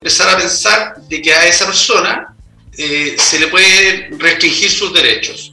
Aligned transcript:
empezar 0.00 0.28
a 0.28 0.38
pensar 0.38 0.94
de 1.08 1.20
que 1.20 1.32
a 1.32 1.44
esa 1.46 1.66
persona 1.66 2.32
eh, 2.76 3.16
se 3.18 3.40
le 3.40 3.48
puede 3.48 4.10
restringir 4.16 4.70
sus 4.70 4.92
derechos. 4.92 5.52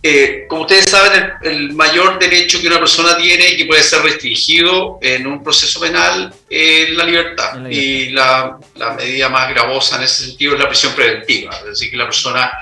Eh, 0.00 0.44
como 0.48 0.62
ustedes 0.62 0.84
saben, 0.84 1.32
el, 1.42 1.72
mayor 1.72 2.18
derecho 2.20 2.60
que 2.60 2.68
una 2.68 2.78
persona 2.78 3.16
tiene 3.16 3.48
y 3.48 3.56
que 3.56 3.64
puede 3.64 3.82
ser 3.82 4.02
restringido 4.02 4.98
en 5.02 5.26
un 5.26 5.42
proceso 5.42 5.80
penal 5.80 6.32
es 6.48 6.90
la 6.90 7.04
libertad. 7.04 7.68
Y 7.68 8.10
la, 8.10 8.58
la, 8.76 8.92
medida 8.92 9.28
más 9.28 9.48
gravosa 9.48 9.96
en 9.96 10.02
ese 10.02 10.26
sentido 10.26 10.54
es 10.54 10.60
la 10.60 10.68
prisión 10.68 10.92
preventiva. 10.92 11.56
Es 11.58 11.64
decir, 11.64 11.90
que 11.90 11.96
la 11.96 12.04
persona 12.04 12.52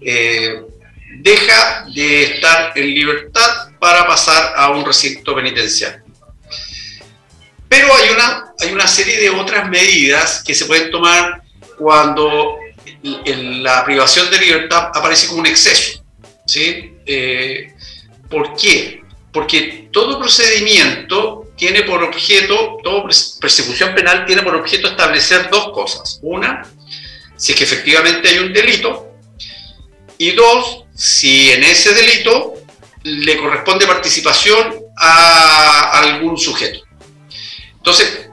eh, 0.00 0.60
deja 1.20 1.86
de 1.94 2.22
estar 2.24 2.76
en 2.76 2.92
libertad 2.92 3.70
para 3.78 4.06
pasar 4.06 4.52
a 4.56 4.70
un 4.70 4.84
recinto 4.84 5.34
penitenciario. 5.34 5.99
Pero 7.70 7.94
hay 7.94 8.10
una, 8.10 8.52
hay 8.58 8.72
una 8.72 8.88
serie 8.88 9.16
de 9.20 9.30
otras 9.30 9.68
medidas 9.70 10.42
que 10.44 10.56
se 10.56 10.64
pueden 10.64 10.90
tomar 10.90 11.40
cuando 11.78 12.56
la 13.04 13.84
privación 13.84 14.28
de 14.28 14.40
libertad 14.40 14.90
aparece 14.92 15.28
como 15.28 15.38
un 15.38 15.46
exceso. 15.46 16.02
¿sí? 16.44 16.96
Eh, 17.06 17.72
¿Por 18.28 18.56
qué? 18.56 19.04
Porque 19.32 19.88
todo 19.92 20.18
procedimiento 20.18 21.52
tiene 21.56 21.84
por 21.84 22.02
objeto, 22.02 22.78
toda 22.82 23.04
persecución 23.40 23.94
penal 23.94 24.26
tiene 24.26 24.42
por 24.42 24.56
objeto 24.56 24.88
establecer 24.88 25.48
dos 25.48 25.70
cosas. 25.70 26.18
Una, 26.22 26.66
si 27.36 27.52
es 27.52 27.58
que 27.58 27.64
efectivamente 27.64 28.30
hay 28.30 28.38
un 28.38 28.52
delito, 28.52 29.12
y 30.18 30.32
dos, 30.32 30.86
si 30.92 31.52
en 31.52 31.62
ese 31.62 31.94
delito 31.94 32.54
le 33.04 33.36
corresponde 33.36 33.86
participación 33.86 34.74
a 34.96 36.00
algún 36.00 36.36
sujeto. 36.36 36.89
Entonces, 37.80 38.28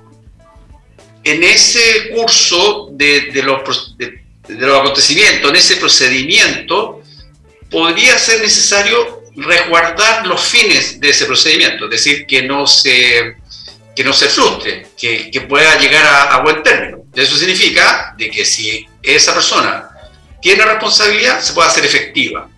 en 1.24 1.44
ese 1.44 2.10
curso 2.14 2.90
de, 2.92 3.32
los, 3.44 3.62
acontecimientos, 4.76 5.50
en 5.50 5.56
ese 5.56 5.78
procedimiento, 5.78 7.02
podría 7.70 8.18
ser 8.18 8.42
necesario 8.42 9.24
resguardar 9.36 10.28
los 10.28 10.42
fines 10.42 11.00
de 11.00 11.10
ese 11.10 11.26
procedimiento, 11.26 11.86
es 11.86 11.92
decir, 11.92 12.26
que 12.26 12.42
no 12.44 12.68
se, 12.68 13.38
que 13.96 14.04
no 14.04 14.12
se 14.14 14.28
frustre, 14.28 14.88
que, 14.98 15.46
pueda 15.48 15.78
llegar 15.80 16.06
a, 16.06 16.40
buen 16.42 16.62
término. 16.64 17.04
Eso 17.14 17.38
significa 17.38 18.16
de 18.18 18.30
que 18.30 18.46
si 18.46 18.88
esa 19.02 19.34
persona 19.34 19.90
tiene 20.42 20.66
responsabilidad, 20.66 21.42
se 21.42 21.54
puede 21.54 21.70
hacer 21.70 21.86
efectiva. 21.86 22.50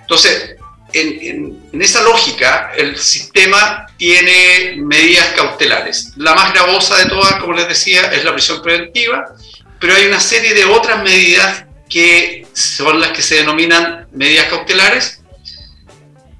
Entonces, 0.00 0.56
en, 0.92 1.60
en, 1.72 1.82
esa 1.82 2.02
lógica, 2.02 2.72
el 2.76 2.96
sistema 2.96 3.86
tiene 3.96 4.76
medidas 4.76 5.26
cautelares. 5.36 6.12
La 6.16 6.34
más 6.34 6.52
gravosa 6.52 6.96
de 6.98 7.06
todas, 7.06 7.34
como 7.36 7.54
les 7.54 7.68
decía, 7.68 8.12
es 8.12 8.24
la 8.24 8.32
prisión 8.32 8.62
preventiva, 8.62 9.34
pero 9.80 9.94
hay 9.94 10.06
una 10.06 10.20
serie 10.20 10.54
de 10.54 10.64
otras 10.64 11.02
medidas 11.02 11.64
que 11.88 12.46
son 12.52 13.00
las 13.00 13.10
que 13.10 13.22
se 13.22 13.36
denominan 13.36 14.06
medidas 14.12 14.46
cautelares, 14.46 15.22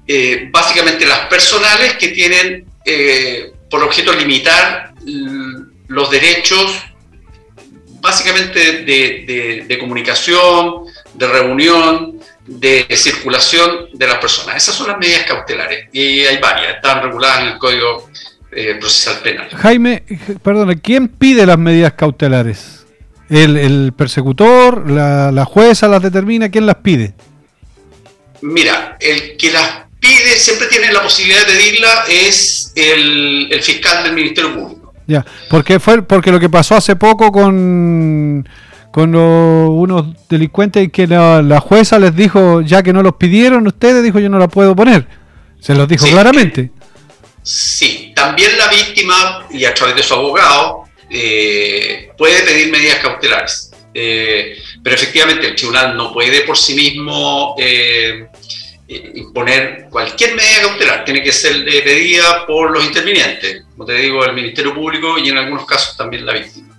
eh, 0.07 0.49
básicamente 0.51 1.05
las 1.05 1.27
personales 1.27 1.97
que 1.97 2.09
tienen 2.09 2.65
eh, 2.85 3.51
por 3.69 3.83
objeto 3.83 4.13
limitar 4.13 4.93
los 5.87 6.09
derechos 6.09 6.83
básicamente 8.01 8.83
de, 8.83 9.77
comunicación, 9.79 10.85
de 11.13 11.27
reunión, 11.27 12.10
de 12.47 12.87
circulación 12.95 13.89
de 13.93 14.07
las 14.07 14.17
personas. 14.17 14.55
Esas 14.55 14.75
son 14.75 14.87
las 14.87 14.97
medidas 14.97 15.25
cautelares 15.27 15.87
y 15.91 16.21
hay 16.21 16.37
varias, 16.39 16.75
están 16.75 17.01
reguladas 17.03 17.41
en 17.41 17.47
el 17.47 17.57
Código 17.57 18.09
eh, 18.51 18.75
Procesal 18.79 19.19
Penal. 19.21 19.49
Jaime, 19.49 20.03
perdona, 20.43 20.75
¿quién 20.75 21.07
pide 21.07 21.45
las 21.45 21.57
medidas 21.57 21.93
cautelares? 21.93 22.85
¿El, 23.29 23.93
persecutor, 23.93 24.91
la, 24.91 25.45
jueza 25.45 25.87
las 25.87 26.01
determina? 26.01 26.49
¿Quién 26.49 26.65
las 26.65 26.75
pide? 26.75 27.13
Mira, 28.41 28.97
el 28.99 29.37
que 29.37 29.51
las 29.51 29.85
pide 30.01 30.35
siempre 30.35 30.67
tiene 30.67 30.91
la 30.91 31.01
posibilidad 31.01 31.39
de 31.39 31.53
pedirla 31.53 32.03
es 32.09 32.73
el, 32.75 33.57
fiscal 33.61 34.03
del 34.03 34.13
Ministerio 34.13 34.53
Público. 34.53 34.93
Ya, 35.07 35.25
porque 35.49 35.79
fue 35.79 36.01
porque 36.01 36.31
lo 36.31 36.39
que 36.41 36.49
pasó 36.49 36.75
hace 36.75 36.97
poco 36.97 37.31
con 37.31 38.47
con 38.91 39.15
unos 39.15 40.27
delincuentes 40.27 40.91
que 40.91 41.07
la, 41.07 41.59
jueza 41.59 41.97
les 41.99 42.15
dijo, 42.15 42.61
ya 42.61 42.83
que 42.83 42.93
no 42.93 43.01
los 43.01 43.15
pidieron 43.15 43.65
ustedes, 43.65 44.03
dijo 44.03 44.19
yo 44.19 44.29
no 44.29 44.39
la 44.39 44.47
puedo 44.47 44.75
poner. 44.75 45.07
Se 45.59 45.73
los 45.75 45.87
dijo 45.87 46.05
claramente. 46.07 46.71
Sí, 47.43 48.11
también 48.15 48.57
la 48.57 48.67
víctima, 48.67 49.47
y 49.51 49.65
a 49.65 49.73
través 49.73 49.95
de 49.95 50.03
su 50.03 50.13
abogado, 50.13 50.83
eh, 51.09 52.09
puede 52.17 52.41
pedir 52.43 52.71
medidas 52.71 52.97
cautelares. 52.97 53.71
Eh, 53.93 54.57
pero 54.81 54.95
efectivamente 54.95 55.47
el 55.47 55.55
tribunal 55.55 55.97
no 55.97 56.13
puede 56.13 56.41
por 56.41 56.57
sí 56.57 56.73
mismo 56.73 57.55
eh, 57.59 58.25
imponer 58.87 59.87
cualquier 59.89 60.35
medida 60.35 60.61
cautelar, 60.61 61.05
tiene 61.05 61.21
que 61.21 61.31
ser 61.31 61.63
pedida 61.65 62.45
por 62.45 62.71
los 62.71 62.85
intervinientes, 62.85 63.63
como 63.71 63.85
te 63.85 63.93
digo, 63.93 64.23
el 64.25 64.33
Ministerio 64.33 64.73
Público 64.73 65.17
y 65.17 65.29
en 65.29 65.37
algunos 65.37 65.65
casos 65.65 65.95
también 65.97 66.25
la 66.25 66.33
víctima, 66.33 66.70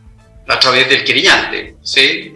a 0.49 0.59
través 0.59 0.89
del 0.89 1.05
querellante, 1.05 1.77
¿sí? 1.83 2.35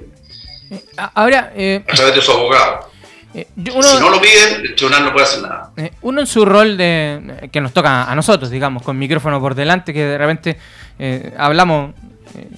Ahora, 1.15 1.53
a 1.53 1.95
través 1.95 2.15
de 2.15 2.23
su 2.23 2.33
abogado. 2.33 2.91
si 3.33 3.71
no 3.73 4.11
lo 4.11 4.21
piden, 4.21 4.65
el 4.65 4.75
tribunal 4.75 5.05
no 5.05 5.13
puede 5.13 5.27
hacer 5.27 5.43
nada. 5.43 5.73
uno 6.03 6.21
en 6.21 6.27
su 6.27 6.45
rol 6.45 6.77
de 6.77 7.49
que 7.53 7.61
nos 7.61 7.73
toca 7.73 8.11
a 8.11 8.15
nosotros, 8.15 8.51
digamos, 8.51 8.83
con 8.83 8.99
micrófono 8.99 9.41
por 9.41 9.55
delante, 9.55 9.93
que 9.93 10.05
de 10.05 10.19
repente 10.19 10.57
eh, 10.99 11.33
hablamos 11.37 11.95
eh, 12.35 12.49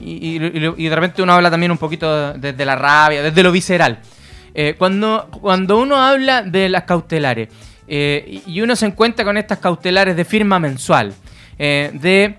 y, 0.00 0.38
de 0.38 0.94
repente 0.94 1.22
uno 1.22 1.32
habla 1.32 1.50
también 1.50 1.70
un 1.70 1.78
poquito 1.78 2.32
desde 2.32 2.64
la 2.64 2.76
rabia, 2.76 3.22
desde 3.22 3.42
lo 3.42 3.52
visceral. 3.52 3.98
Eh, 4.54 4.74
cuando, 4.76 5.28
cuando 5.40 5.78
uno 5.78 5.96
habla 5.96 6.42
de 6.42 6.68
las 6.68 6.84
cautelares 6.84 7.48
y 7.86 8.60
uno 8.62 8.74
se 8.74 8.86
encuentra 8.86 9.24
con 9.24 9.36
estas 9.36 9.58
cautelares 9.58 10.16
de 10.16 10.24
firma 10.24 10.58
mensual, 10.58 11.12
de 11.58 12.36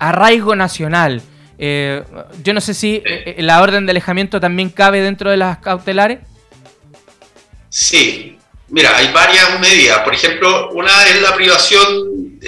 arraigo 0.00 0.56
nacional, 0.56 1.20
yo 1.58 2.52
no 2.52 2.60
sé 2.60 2.74
si 2.74 3.02
la 3.38 3.62
orden 3.62 3.86
de 3.86 3.90
alejamiento 3.90 4.40
también 4.40 4.70
cabe 4.70 5.00
dentro 5.00 5.30
de 5.30 5.36
las 5.36 5.58
cautelares. 5.58 6.20
Sí, 7.68 8.38
mira, 8.68 8.96
hay 8.96 9.12
varias 9.12 9.58
medidas. 9.60 10.00
Por 10.00 10.14
ejemplo, 10.14 10.70
una 10.70 11.06
es 11.06 11.20
la 11.22 11.34
privación 11.34 12.38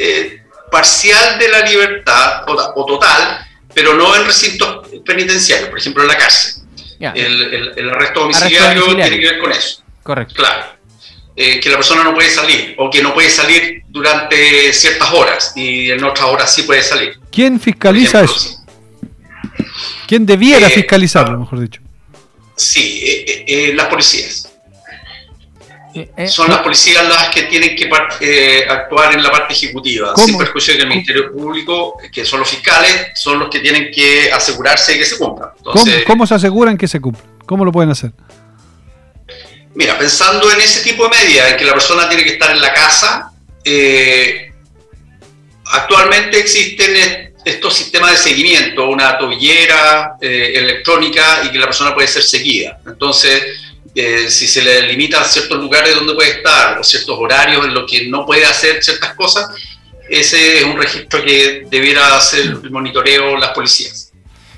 parcial 0.70 1.38
de 1.38 1.48
la 1.48 1.60
libertad 1.62 2.44
o, 2.46 2.86
total, 2.86 3.46
pero 3.74 3.94
no 3.94 4.14
en 4.16 4.24
recintos 4.24 4.88
penitenciarios, 5.04 5.68
por 5.68 5.78
ejemplo 5.78 6.02
en 6.02 6.08
la 6.08 6.16
cárcel. 6.16 6.62
El, 7.00 7.90
arresto 7.90 8.20
domiciliario, 8.20 8.96
tiene 8.96 9.20
que 9.20 9.30
ver 9.30 9.38
con 9.38 9.52
eso. 9.52 9.82
Correcto. 10.02 10.34
Claro. 10.34 10.78
Eh, 11.36 11.60
que 11.60 11.70
la 11.70 11.76
persona 11.76 12.02
no 12.02 12.14
puede 12.14 12.30
salir 12.30 12.74
o 12.78 12.90
que 12.90 13.00
no 13.00 13.14
puede 13.14 13.30
salir 13.30 13.82
durante 13.86 14.72
ciertas 14.72 15.12
horas 15.12 15.52
y 15.54 15.88
en 15.88 16.02
otras 16.02 16.26
horas 16.26 16.52
sí 16.52 16.62
puede 16.62 16.82
salir. 16.82 17.16
¿Quién 17.30 17.60
fiscaliza 17.60 18.24
eso? 18.24 18.57
¿Quién 20.08 20.26
debiera 20.26 20.66
eh, 20.66 20.70
fiscalizarlo, 20.70 21.38
mejor 21.38 21.60
dicho? 21.60 21.80
Sí, 22.56 23.00
eh, 23.04 23.72
las 23.76 23.86
policías. 23.86 24.48
Eh, 25.94 26.10
eh, 26.16 26.28
son 26.28 26.48
las 26.48 26.60
policías 26.60 27.06
las 27.08 27.28
que 27.30 27.44
tienen 27.44 27.74
que 27.74 27.90
eh, 28.20 28.66
actuar 28.68 29.14
en 29.14 29.22
la 29.22 29.30
parte 29.30 29.54
ejecutiva, 29.54 30.14
sin 30.16 30.36
perjuicio 30.36 30.74
que 30.74 30.82
el 30.82 30.88
Ministerio 30.88 31.32
Público, 31.32 31.98
que 32.12 32.24
son 32.24 32.40
los 32.40 32.48
fiscales, 32.48 33.08
son 33.14 33.38
los 33.38 33.48
que 33.48 33.60
tienen 33.60 33.90
que 33.90 34.30
asegurarse 34.30 34.92
de 34.92 34.98
que 34.98 35.04
se 35.06 35.18
cumpla. 35.18 35.54
¿Cómo, 36.06 36.26
se 36.26 36.34
aseguran 36.34 36.76
que 36.76 36.86
se 36.86 37.00
cumpla? 37.00 37.22
¿Cómo 37.46 37.64
lo 37.64 37.72
pueden 37.72 37.90
hacer? 37.90 38.12
Mira, 39.74 39.98
pensando 39.98 40.50
en 40.52 40.60
ese 40.60 40.82
tipo 40.82 41.04
de 41.04 41.10
medidas, 41.10 41.52
en 41.52 41.56
que 41.56 41.64
la 41.64 41.72
persona 41.72 42.08
tiene 42.08 42.24
que 42.24 42.30
estar 42.30 42.50
en 42.50 42.60
la 42.60 42.72
casa, 42.72 43.32
actualmente 45.64 46.38
existen 46.38 47.27
estos 47.44 47.74
sistemas 47.74 48.12
de 48.12 48.16
seguimiento, 48.16 48.88
una 48.88 49.16
tobillera 49.16 50.16
electrónica 50.20 51.42
y 51.44 51.50
que 51.50 51.58
la 51.58 51.66
persona 51.66 51.94
puede 51.94 52.08
ser 52.08 52.22
seguida. 52.22 52.78
Entonces, 52.86 53.42
si 53.94 54.46
se 54.46 54.62
le 54.62 54.82
limita 54.82 55.20
a 55.20 55.24
ciertos 55.24 55.58
lugares 55.58 55.94
donde 55.94 56.14
puede 56.14 56.30
estar 56.30 56.78
o 56.78 56.84
ciertos 56.84 57.16
horarios 57.18 57.64
en 57.64 57.74
los 57.74 57.90
que 57.90 58.06
no 58.06 58.26
puede 58.26 58.44
hacer 58.44 58.82
ciertas 58.82 59.14
cosas, 59.14 59.48
ese 60.08 60.58
es 60.58 60.64
un 60.64 60.76
registro 60.76 61.22
que 61.22 61.66
debiera 61.70 62.16
hacer 62.16 62.40
el 62.40 62.70
monitoreo 62.70 63.36
las 63.36 63.50
policías. 63.50 64.08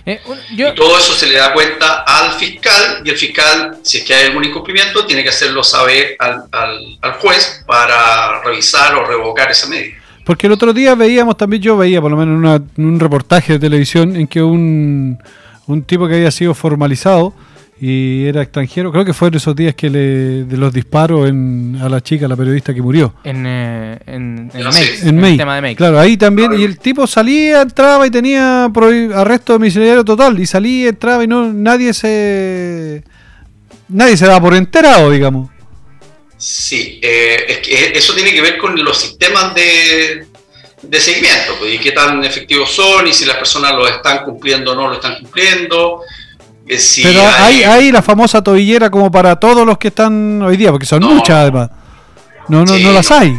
Eh, 0.06 0.18
y 0.50 0.74
todo 0.74 0.98
eso 0.98 1.12
se 1.14 1.26
le 1.26 1.38
da 1.38 1.52
cuenta 1.52 2.04
al 2.06 2.32
fiscal 2.32 3.02
y 3.04 3.10
el 3.10 3.18
fiscal, 3.18 3.78
si 3.82 3.98
es 3.98 4.04
que 4.04 4.14
hay 4.14 4.26
algún 4.26 4.44
incumplimiento, 4.44 5.04
tiene 5.04 5.22
que 5.22 5.28
hacerlo 5.28 5.62
saber 5.62 6.16
al, 6.18 6.44
al, 6.52 7.12
juez 7.20 7.62
para 7.66 8.40
revisar 8.42 8.94
o 8.94 9.04
revocar 9.04 9.50
esa 9.50 9.66
medida. 9.66 9.96
Porque 10.24 10.46
el 10.46 10.52
otro 10.52 10.72
día 10.72 10.94
veíamos 10.94 11.36
también, 11.36 11.62
yo 11.62 11.76
veía 11.76 12.00
por 12.00 12.10
lo 12.10 12.16
menos 12.16 12.60
en 12.76 12.84
un 12.84 13.00
reportaje 13.00 13.54
de 13.54 13.58
televisión 13.58 14.16
en 14.16 14.26
que 14.26 14.42
un, 14.42 15.18
un 15.66 15.82
tipo 15.82 16.06
que 16.06 16.14
había 16.16 16.30
sido 16.30 16.54
formalizado, 16.54 17.34
y 17.82 18.26
era 18.26 18.42
extranjero. 18.42 18.92
Creo 18.92 19.06
que 19.06 19.14
fue 19.14 19.28
en 19.28 19.34
esos 19.36 19.56
días 19.56 19.74
que 19.74 19.88
le, 19.88 20.44
de 20.44 20.56
los 20.58 20.70
disparos 20.70 21.26
en, 21.28 21.78
a 21.80 21.88
la 21.88 22.02
chica, 22.02 22.28
la 22.28 22.36
periodista 22.36 22.74
que 22.74 22.82
murió. 22.82 23.14
En, 23.24 23.44
eh, 23.46 23.98
en, 24.06 24.50
en, 24.52 24.62
No, 24.62 24.70
sí. 24.70 24.84
En 25.00 25.08
en 25.08 25.14
el 25.16 25.20
May. 25.22 25.36
tema 25.38 25.54
de 25.54 25.62
Make. 25.62 25.76
Claro, 25.76 25.98
ahí 25.98 26.18
también. 26.18 26.52
Y 26.58 26.64
el 26.64 26.78
tipo 26.78 27.06
salía, 27.06 27.62
entraba 27.62 28.06
y 28.06 28.10
tenía 28.10 28.66
arresto 28.66 29.54
domiciliario 29.54 30.04
total. 30.04 30.38
Y 30.38 30.44
salía, 30.44 30.90
entraba 30.90 31.24
y 31.24 31.26
no 31.26 31.50
nadie 31.52 31.94
se. 31.94 33.02
Nadie 33.88 34.16
se 34.18 34.26
da 34.26 34.38
por 34.40 34.54
enterado, 34.54 35.10
digamos. 35.10 35.49
Sí, 36.40 36.98
eh, 37.02 37.44
es 37.48 37.58
que 37.58 37.92
eso 37.98 38.14
tiene 38.14 38.32
que 38.32 38.40
ver 38.40 38.56
con 38.56 38.74
los 38.82 38.98
sistemas 38.98 39.54
de, 39.54 40.26
de 40.82 41.00
seguimiento, 41.00 41.54
pues, 41.58 41.74
y 41.74 41.78
qué 41.78 41.92
tan 41.92 42.24
efectivos 42.24 42.70
son, 42.70 43.06
y 43.06 43.12
si 43.12 43.26
las 43.26 43.36
personas 43.36 43.72
lo 43.72 43.86
están 43.86 44.24
cumpliendo 44.24 44.72
o 44.72 44.74
no 44.74 44.88
lo 44.88 44.94
están 44.94 45.16
cumpliendo. 45.20 46.00
eh, 46.66 46.78
si 46.78 47.02
Pero 47.02 47.20
hay, 47.26 47.62
hay 47.62 47.92
la 47.92 48.00
famosa 48.00 48.42
tobillera 48.42 48.88
como 48.90 49.10
para 49.10 49.36
todos 49.36 49.66
los 49.66 49.76
que 49.76 49.88
están 49.88 50.40
hoy 50.40 50.56
día, 50.56 50.70
porque 50.70 50.86
son 50.86 51.00
No. 51.00 51.10
muchas 51.10 51.36
además. 51.36 51.68
No, 52.48 52.64
no, 52.64 52.74
Sí, 52.74 52.82
no 52.84 52.92
las 52.92 53.10
no. 53.10 53.16
hay. 53.18 53.36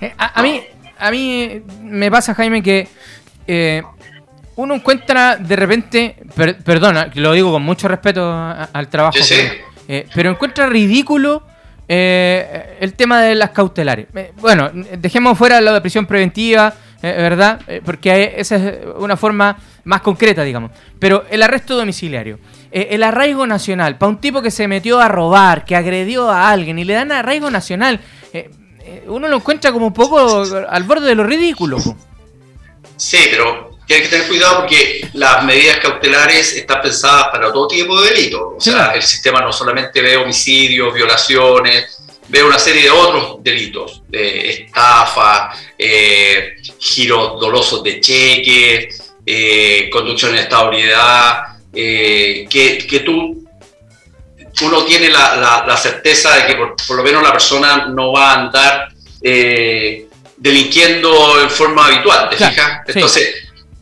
Eh, 0.00 0.14
a, 0.16 0.38
a 0.38 0.42
mí, 0.44 0.62
a 0.98 1.10
mí 1.10 1.62
me 1.82 2.10
pasa, 2.12 2.32
Jaime, 2.34 2.62
que 2.62 2.86
eh, 3.48 3.82
uno 4.54 4.74
encuentra 4.74 5.36
de 5.36 5.56
repente, 5.56 6.16
per- 6.36 6.58
perdona, 6.62 7.10
que 7.10 7.18
lo 7.20 7.32
digo 7.32 7.50
con 7.50 7.62
mucho 7.62 7.88
respeto 7.88 8.22
a- 8.30 8.68
al 8.72 8.88
trabajo, 8.88 9.18
Sí, 9.18 9.22
sí. 9.24 9.34
pero, 9.36 9.54
eh, 9.88 10.06
pero 10.14 10.30
encuentra 10.30 10.66
ridículo 10.66 11.42
eh, 11.88 12.76
el 12.80 12.94
tema 12.94 13.20
de 13.22 13.34
las 13.34 13.50
cautelares. 13.50 14.06
Eh, 14.14 14.32
bueno, 14.40 14.70
dejemos 14.98 15.38
fuera 15.38 15.60
lo 15.60 15.72
de 15.72 15.80
prisión 15.80 16.06
preventiva, 16.06 16.74
eh, 17.02 17.14
¿verdad? 17.16 17.60
Porque 17.84 18.34
esa 18.36 18.56
es 18.56 18.78
una 18.98 19.16
forma 19.16 19.56
más 19.84 20.00
concreta, 20.00 20.42
digamos. 20.42 20.70
Pero 20.98 21.24
el 21.30 21.42
arresto 21.42 21.76
domiciliario. 21.76 22.38
el 22.70 23.02
arraigo 23.02 23.46
nacional, 23.46 23.96
para 23.96 24.10
un 24.10 24.18
tipo 24.18 24.42
que 24.42 24.50
se 24.50 24.66
metió 24.68 25.00
a 25.00 25.08
robar, 25.08 25.64
que 25.64 25.76
agredió 25.76 26.30
a 26.30 26.50
alguien 26.50 26.78
y 26.78 26.84
le 26.84 26.94
dan 26.94 27.12
arraigo 27.12 27.50
nacional, 27.50 28.00
uno 29.06 29.28
lo 29.28 29.36
encuentra 29.36 29.72
como 29.72 29.86
un 29.86 29.92
poco 29.92 30.44
al 30.68 30.82
borde 30.84 31.06
de 31.06 31.14
lo 31.14 31.24
ridículo. 31.24 31.78
Sí, 32.96 33.18
pero 33.30 33.75
tienes 33.86 34.08
que 34.08 34.16
tener 34.16 34.28
cuidado 34.28 34.58
porque 34.60 35.08
las 35.14 35.44
medidas 35.44 35.78
cautelares 35.78 36.52
están 36.54 36.82
pensadas 36.82 37.28
para 37.32 37.52
todo 37.52 37.68
tipo 37.68 38.00
de 38.00 38.10
delitos. 38.10 38.40
O 38.56 38.60
sea, 38.60 38.72
Claro. 38.74 38.94
el 38.94 39.02
sistema 39.02 39.40
no 39.40 39.52
solamente 39.52 40.00
ve 40.02 40.16
homicidios, 40.16 40.92
violaciones, 40.92 41.98
ve 42.28 42.42
una 42.42 42.58
serie 42.58 42.82
de 42.82 42.90
otros 42.90 43.36
delitos, 43.42 44.02
de 44.08 44.50
estafa, 44.50 45.50
eh, 45.78 46.56
giros 46.78 47.40
dolosos 47.40 47.82
de 47.84 48.00
cheques, 48.00 49.12
eh, 49.24 49.88
conducción 49.92 50.32
en 50.32 50.38
estado 50.42 50.70
de 50.70 50.92
eh, 51.72 52.46
que, 52.48 52.78
que 52.86 53.00
tú 53.00 53.44
uno 54.62 54.84
tiene 54.84 55.10
la, 55.10 55.36
la- 55.36 55.64
la 55.66 55.76
certeza 55.76 56.34
de 56.34 56.46
que 56.46 56.54
por, 56.54 56.74
por 56.76 56.96
lo 56.96 57.02
menos 57.02 57.22
la 57.22 57.30
persona 57.32 57.86
no 57.88 58.12
va 58.12 58.30
a 58.32 58.34
andar 58.40 58.88
eh, 59.20 60.06
delinquiendo 60.36 61.40
en 61.40 61.50
forma 61.50 61.86
habitual, 61.86 62.30
¿te 62.30 62.36
Claro, 62.36 62.52
fijas? 62.54 62.80
sí. 63.12 63.20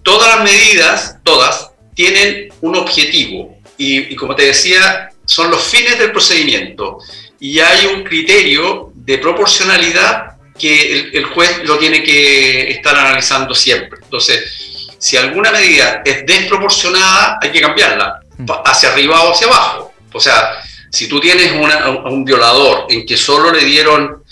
Todas 0.04 0.36
las 0.36 0.44
medidas, 0.44 1.16
todas, 1.24 1.70
tienen 1.94 2.48
un 2.60 2.76
objetivo 2.76 3.58
y, 3.76 4.12
y 4.12 4.16
como 4.16 4.36
te 4.36 4.44
decía, 4.46 5.10
son 5.26 5.50
los 5.50 5.62
fines 5.64 5.98
del 5.98 6.12
procedimiento 6.12 6.98
y 7.40 7.58
hay 7.58 7.86
un 7.86 8.04
criterio 8.04 8.92
de 8.94 9.18
proporcionalidad 9.18 10.36
que 10.58 10.92
el, 10.92 11.16
el 11.16 11.24
juez 11.24 11.62
lo 11.64 11.78
tiene 11.78 12.02
que 12.04 12.70
estar 12.70 12.94
analizando 12.96 13.54
siempre. 13.54 13.98
Entonces, 14.02 14.88
si 14.98 15.16
alguna 15.16 15.50
medida 15.50 16.02
es 16.04 16.24
desproporcionada, 16.26 17.38
hay 17.42 17.50
que 17.50 17.60
cambiarla, 17.60 18.20
Mm. 18.36 18.46
hacia 18.64 18.90
arriba 18.92 19.22
o 19.22 19.32
hacia 19.32 19.46
abajo. 19.46 19.94
O 20.12 20.18
sea, 20.18 20.56
si 20.90 21.08
tú 21.08 21.20
tienes 21.20 21.52
una- 21.52 21.84
a 21.84 21.88
un 22.08 22.24
violador 22.24 22.86
en 22.88 23.06
que 23.06 23.16
solo 23.16 23.52
le 23.52 23.64
dieron... 23.64 24.24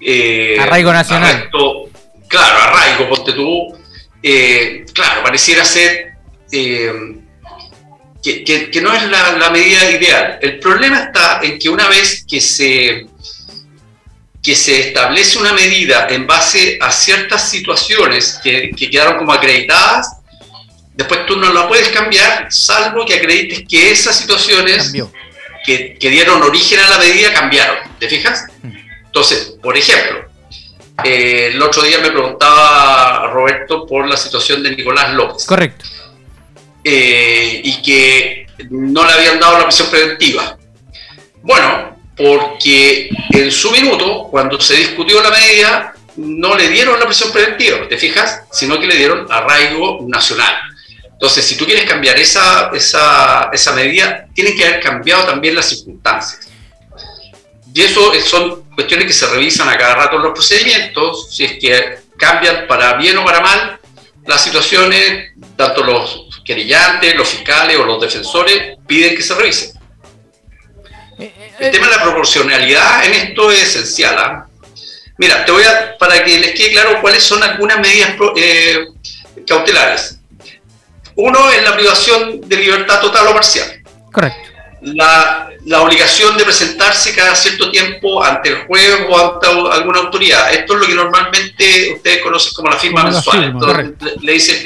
eh, 0.00 0.56
Arraigo 0.60 0.92
nacional. 0.92 1.48
arresto- 1.50 1.88
claro, 2.28 2.56
arraigo, 2.62 3.08
ponte 3.08 3.32
tú. 3.32 3.76
Eh, 4.22 4.84
claro, 4.92 5.22
pareciera 5.22 5.64
ser 5.64 6.12
eh, 6.52 6.92
que, 8.22 8.44
que- 8.44 8.70
que 8.70 8.80
no 8.80 8.92
es 8.92 9.02
la, 9.04 9.32
la 9.32 9.50
medida 9.50 9.90
ideal. 9.90 10.38
El 10.42 10.58
problema 10.58 10.98
está 11.04 11.40
en 11.42 11.58
que 11.58 11.68
una 11.68 11.88
vez 11.88 12.24
que 12.28 12.40
se, 12.40 13.06
que 14.42 14.54
se 14.54 14.80
establece 14.88 15.38
una 15.38 15.52
medida 15.52 16.06
en 16.10 16.26
base 16.26 16.78
a 16.80 16.90
ciertas 16.90 17.48
situaciones 17.48 18.38
que, 18.42 18.70
que 18.76 18.90
quedaron 18.90 19.18
como 19.18 19.32
acreditadas, 19.32 20.16
después 20.94 21.26
tú 21.26 21.36
no 21.36 21.52
la 21.52 21.68
puedes 21.68 21.88
cambiar, 21.88 22.46
salvo 22.50 23.04
que 23.06 23.14
acredites 23.14 23.64
que 23.68 23.90
esas 23.92 24.18
situaciones 24.18 24.92
que, 25.64 25.96
que 26.00 26.10
dieron 26.10 26.42
origen 26.42 26.80
a 26.80 26.88
la 26.90 26.98
medida 26.98 27.32
cambiaron. 27.32 27.76
¿Te 28.00 28.08
fijas? 28.08 28.46
Mm. 28.62 28.72
Entonces, 29.06 29.54
por 29.62 29.76
ejemplo, 29.76 30.27
eh, 31.04 31.50
el 31.52 31.62
otro 31.62 31.82
día 31.82 31.98
me 31.98 32.10
preguntaba 32.10 33.30
Roberto 33.32 33.86
por 33.86 34.08
la 34.08 34.16
situación 34.16 34.62
de 34.62 34.74
Nicolás 34.74 35.14
López 35.14 35.44
Correcto. 35.46 35.84
eh, 36.84 37.60
y 37.62 37.82
que 37.82 38.46
no 38.70 39.04
le 39.06 39.12
habían 39.12 39.38
dado 39.38 39.58
la 39.58 39.64
prisión 39.64 39.88
preventiva. 39.88 40.58
Bueno, 41.42 41.96
porque 42.16 43.08
en 43.30 43.52
su 43.52 43.70
minuto, 43.70 44.24
cuando 44.30 44.60
se 44.60 44.74
discutió 44.74 45.22
la 45.22 45.30
medida, 45.30 45.94
no 46.16 46.56
le 46.56 46.68
dieron 46.68 46.98
la 46.98 47.06
prisión 47.06 47.30
preventiva, 47.30 47.86
¿te 47.88 47.96
fijas? 47.96 48.42
Sino 48.50 48.80
que 48.80 48.88
le 48.88 48.96
dieron 48.96 49.26
arraigo 49.30 50.00
nacional. 50.08 50.52
Entonces, 51.04 51.44
si 51.46 51.56
tú 51.56 51.64
quieres 51.64 51.84
cambiar 51.84 52.18
esa, 52.18 52.70
esa, 52.74 53.50
esa 53.52 53.72
medida, 53.72 54.26
tienen 54.34 54.56
que 54.56 54.64
haber 54.64 54.80
cambiado 54.80 55.24
también 55.26 55.54
las 55.54 55.68
circunstancias. 55.68 56.47
Y 57.78 57.82
eso 57.84 58.12
es- 58.12 58.24
son 58.24 58.64
cuestiones 58.74 59.06
que 59.06 59.12
se 59.12 59.24
revisan 59.28 59.68
a 59.68 59.78
cada 59.78 59.94
rato 59.94 60.16
en 60.16 60.22
los 60.22 60.32
procedimientos, 60.32 61.32
si 61.32 61.44
es 61.44 61.52
que 61.60 61.98
cambian 62.18 62.66
para 62.66 62.94
bien 62.94 63.16
o 63.18 63.24
para 63.24 63.40
mal 63.40 63.78
las 64.26 64.42
situaciones, 64.42 65.30
tanto 65.56 65.84
los 65.84 66.40
querellantes, 66.44 67.14
los 67.14 67.28
fiscales 67.28 67.76
o 67.76 67.84
los 67.84 68.00
defensores 68.00 68.76
piden 68.84 69.14
que 69.14 69.22
se 69.22 69.32
revisen. 69.32 69.78
Eh, 71.20 71.32
eh, 71.38 71.52
El 71.60 71.70
tema 71.70 71.86
de 71.86 71.96
la 71.96 72.02
proporcionalidad 72.02 73.04
en 73.06 73.14
esto 73.14 73.48
es 73.52 73.62
esencial. 73.62 74.16
¿ah? 74.18 74.46
Mira, 75.16 75.44
te 75.44 75.52
voy 75.52 75.62
a, 75.62 75.96
para 75.98 76.24
que 76.24 76.36
les 76.36 76.52
quede 76.54 76.72
claro 76.72 77.00
cuáles 77.00 77.22
son 77.22 77.40
algunas 77.44 77.78
medidas 77.78 78.10
eh, 78.36 78.86
cautelares. 79.46 80.18
Uno 81.14 81.48
es 81.52 81.62
la 81.62 81.76
privación 81.76 82.40
de 82.40 82.56
libertad 82.56 83.00
total 83.00 83.28
o 83.28 83.34
parcial. 83.34 83.68
correcto. 84.12 84.48
La, 84.82 85.48
la 85.68 85.82
obligación 85.82 86.36
de 86.38 86.44
presentarse 86.44 87.14
cada 87.14 87.34
cierto 87.34 87.70
tiempo 87.70 88.24
ante 88.24 88.48
el 88.48 88.66
juez 88.66 89.00
o 89.08 89.18
ante 89.18 89.46
alguna 89.46 89.98
autoridad. 90.00 90.50
Esto 90.52 90.74
es 90.74 90.80
lo 90.80 90.86
que 90.86 90.94
normalmente 90.94 91.92
ustedes 91.94 92.22
conocen 92.22 92.52
como 92.54 92.70
la 92.70 92.76
firma 92.78 93.00
Como 93.02 93.10
la 93.12 93.16
mensual. 93.16 93.38
firma, 93.44 93.60
Entonces, 93.82 94.16
le, 94.22 94.26
le 94.26 94.32
dice, 94.32 94.62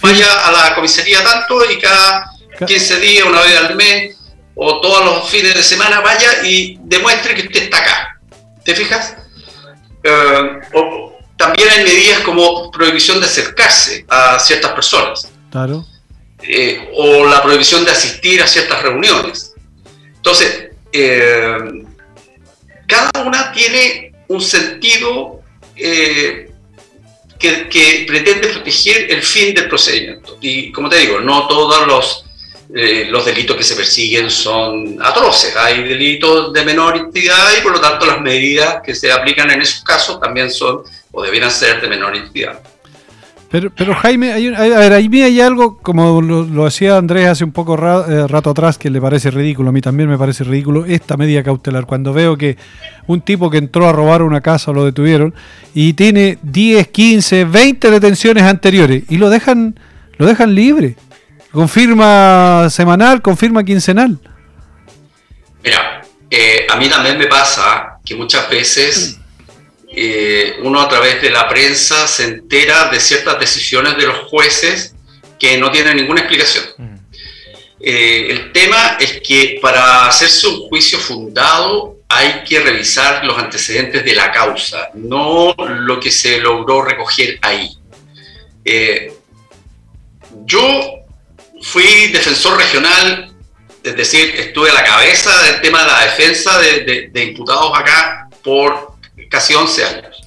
vaya 0.00 0.46
a 0.46 0.52
la 0.52 0.74
comisaría 0.74 1.24
tanto 1.24 1.70
y 1.70 1.78
cada 1.78 2.30
Ca- 2.58 2.66
15 2.66 3.00
días, 3.00 3.24
una 3.26 3.40
vez 3.40 3.56
al 3.56 3.74
mes 3.76 4.16
o 4.54 4.80
todos 4.82 5.04
los 5.06 5.30
fines 5.30 5.54
de 5.54 5.62
semana 5.62 6.00
vaya 6.00 6.44
y 6.44 6.76
demuestre 6.82 7.34
que 7.34 7.42
usted 7.46 7.62
está 7.62 7.78
acá. 7.78 8.20
¿Te 8.62 8.74
fijas? 8.74 9.14
Eh, 10.04 10.60
o- 10.74 11.12
también 11.38 11.68
hay 11.70 11.82
medidas 11.84 12.20
como 12.20 12.70
prohibición 12.70 13.20
de 13.20 13.26
acercarse 13.26 14.04
a 14.08 14.38
ciertas 14.38 14.72
personas 14.72 15.28
Claro. 15.50 15.84
eh, 16.42 16.90
o 16.94 17.24
la 17.26 17.42
prohibición 17.42 17.84
de 17.86 17.90
asistir 17.90 18.42
a 18.42 18.46
ciertas 18.46 18.82
reuniones. 18.82 19.51
Entonces, 20.22 20.70
eh, 20.92 21.82
cada 22.86 23.24
una 23.24 23.50
tiene 23.50 24.12
un 24.28 24.40
sentido 24.40 25.40
eh, 25.74 26.48
que, 27.40 28.04
pretende 28.06 28.46
proteger 28.46 29.10
el 29.10 29.20
fin 29.20 29.52
del 29.52 29.68
procedimiento. 29.68 30.38
Y 30.40 30.70
como 30.70 30.88
te 30.88 30.98
digo, 30.98 31.20
no 31.20 31.48
todos 31.48 31.88
los, 31.88 32.24
eh, 32.72 33.08
los 33.10 33.24
delitos 33.24 33.56
que 33.56 33.64
se 33.64 33.74
persiguen 33.74 34.30
son 34.30 34.96
atroces. 35.02 35.56
Hay 35.56 35.82
delitos 35.82 36.52
de 36.52 36.64
menor 36.64 36.98
entidad 36.98 37.58
y 37.58 37.60
por 37.60 37.72
lo 37.72 37.80
tanto 37.80 38.06
las 38.06 38.20
medidas 38.20 38.80
que 38.84 38.94
se 38.94 39.10
aplican 39.10 39.50
en 39.50 39.60
esos 39.60 39.82
casos 39.82 40.20
también 40.20 40.52
son 40.52 40.82
o 41.10 41.20
debieran 41.20 41.50
ser 41.50 41.80
de 41.80 41.88
menor 41.88 42.14
entidad. 42.14 42.62
Pero, 43.52 43.70
pero 43.70 43.94
Jaime, 43.94 44.32
hay 44.32 44.46
a 44.48 44.60
ver, 44.62 44.94
ahí 44.94 45.08
hay 45.22 45.40
algo, 45.42 45.76
como 45.76 46.22
lo, 46.22 46.42
lo 46.42 46.64
decía 46.64 46.96
Andrés 46.96 47.28
hace 47.28 47.44
un 47.44 47.52
poco 47.52 47.76
ra- 47.76 48.06
eh, 48.08 48.26
rato 48.26 48.48
atrás, 48.48 48.78
que 48.78 48.88
le 48.88 48.98
parece 48.98 49.30
ridículo, 49.30 49.68
a 49.68 49.72
mí 49.72 49.82
también 49.82 50.08
me 50.08 50.16
parece 50.16 50.42
ridículo 50.42 50.86
esta 50.86 51.18
medida 51.18 51.42
cautelar. 51.42 51.84
Cuando 51.84 52.14
veo 52.14 52.38
que 52.38 52.56
un 53.06 53.20
tipo 53.20 53.50
que 53.50 53.58
entró 53.58 53.86
a 53.86 53.92
robar 53.92 54.22
una 54.22 54.40
casa 54.40 54.72
lo 54.72 54.86
detuvieron 54.86 55.34
y 55.74 55.92
tiene 55.92 56.38
10, 56.42 56.88
15, 56.88 57.44
20 57.44 57.90
detenciones 57.90 58.42
anteriores 58.44 59.04
y 59.10 59.18
lo 59.18 59.28
dejan, 59.28 59.78
lo 60.16 60.24
dejan 60.26 60.54
libre. 60.54 60.96
Confirma 61.52 62.68
semanal, 62.70 63.20
confirma 63.20 63.62
quincenal. 63.64 64.18
Mira, 65.62 66.00
eh, 66.30 66.66
a 66.72 66.76
mí 66.76 66.88
también 66.88 67.18
me 67.18 67.26
pasa 67.26 67.98
que 68.02 68.16
muchas 68.16 68.48
veces 68.48 69.20
eh, 69.94 70.56
uno 70.62 70.80
a 70.80 70.88
través 70.88 71.20
de 71.20 71.30
la 71.30 71.48
prensa 71.48 72.06
se 72.06 72.24
entera 72.24 72.88
de 72.88 72.98
ciertas 72.98 73.38
decisiones 73.38 73.96
de 73.96 74.06
los 74.06 74.18
jueces 74.28 74.94
que 75.38 75.58
no 75.58 75.70
tienen 75.70 75.96
ninguna 75.96 76.20
explicación. 76.20 76.64
Mm. 76.78 76.94
Eh, 77.80 78.26
el 78.30 78.52
tema 78.52 78.96
es 79.00 79.20
que 79.20 79.58
para 79.60 80.06
hacerse 80.06 80.46
un 80.46 80.68
juicio 80.68 80.98
fundado 80.98 81.96
hay 82.08 82.44
que 82.44 82.60
revisar 82.60 83.24
los 83.24 83.36
antecedentes 83.36 84.04
de 84.04 84.14
la 84.14 84.30
causa, 84.30 84.90
no 84.94 85.54
lo 85.56 85.98
que 85.98 86.10
se 86.10 86.38
logró 86.38 86.82
recoger 86.82 87.38
ahí. 87.42 87.76
Eh, 88.64 89.12
yo 90.44 91.00
fui 91.60 92.08
defensor 92.12 92.56
regional, 92.56 93.34
es 93.82 93.96
decir, 93.96 94.34
estuve 94.38 94.70
a 94.70 94.74
la 94.74 94.84
cabeza 94.84 95.42
del 95.42 95.60
tema 95.60 95.80
de 95.80 95.86
la 95.86 96.00
defensa 96.04 96.58
de, 96.60 97.10
de 97.12 97.24
imputados 97.24 97.76
acá 97.76 98.28
por 98.44 98.91
casi 99.30 99.54
11 99.54 99.84
años. 99.84 100.22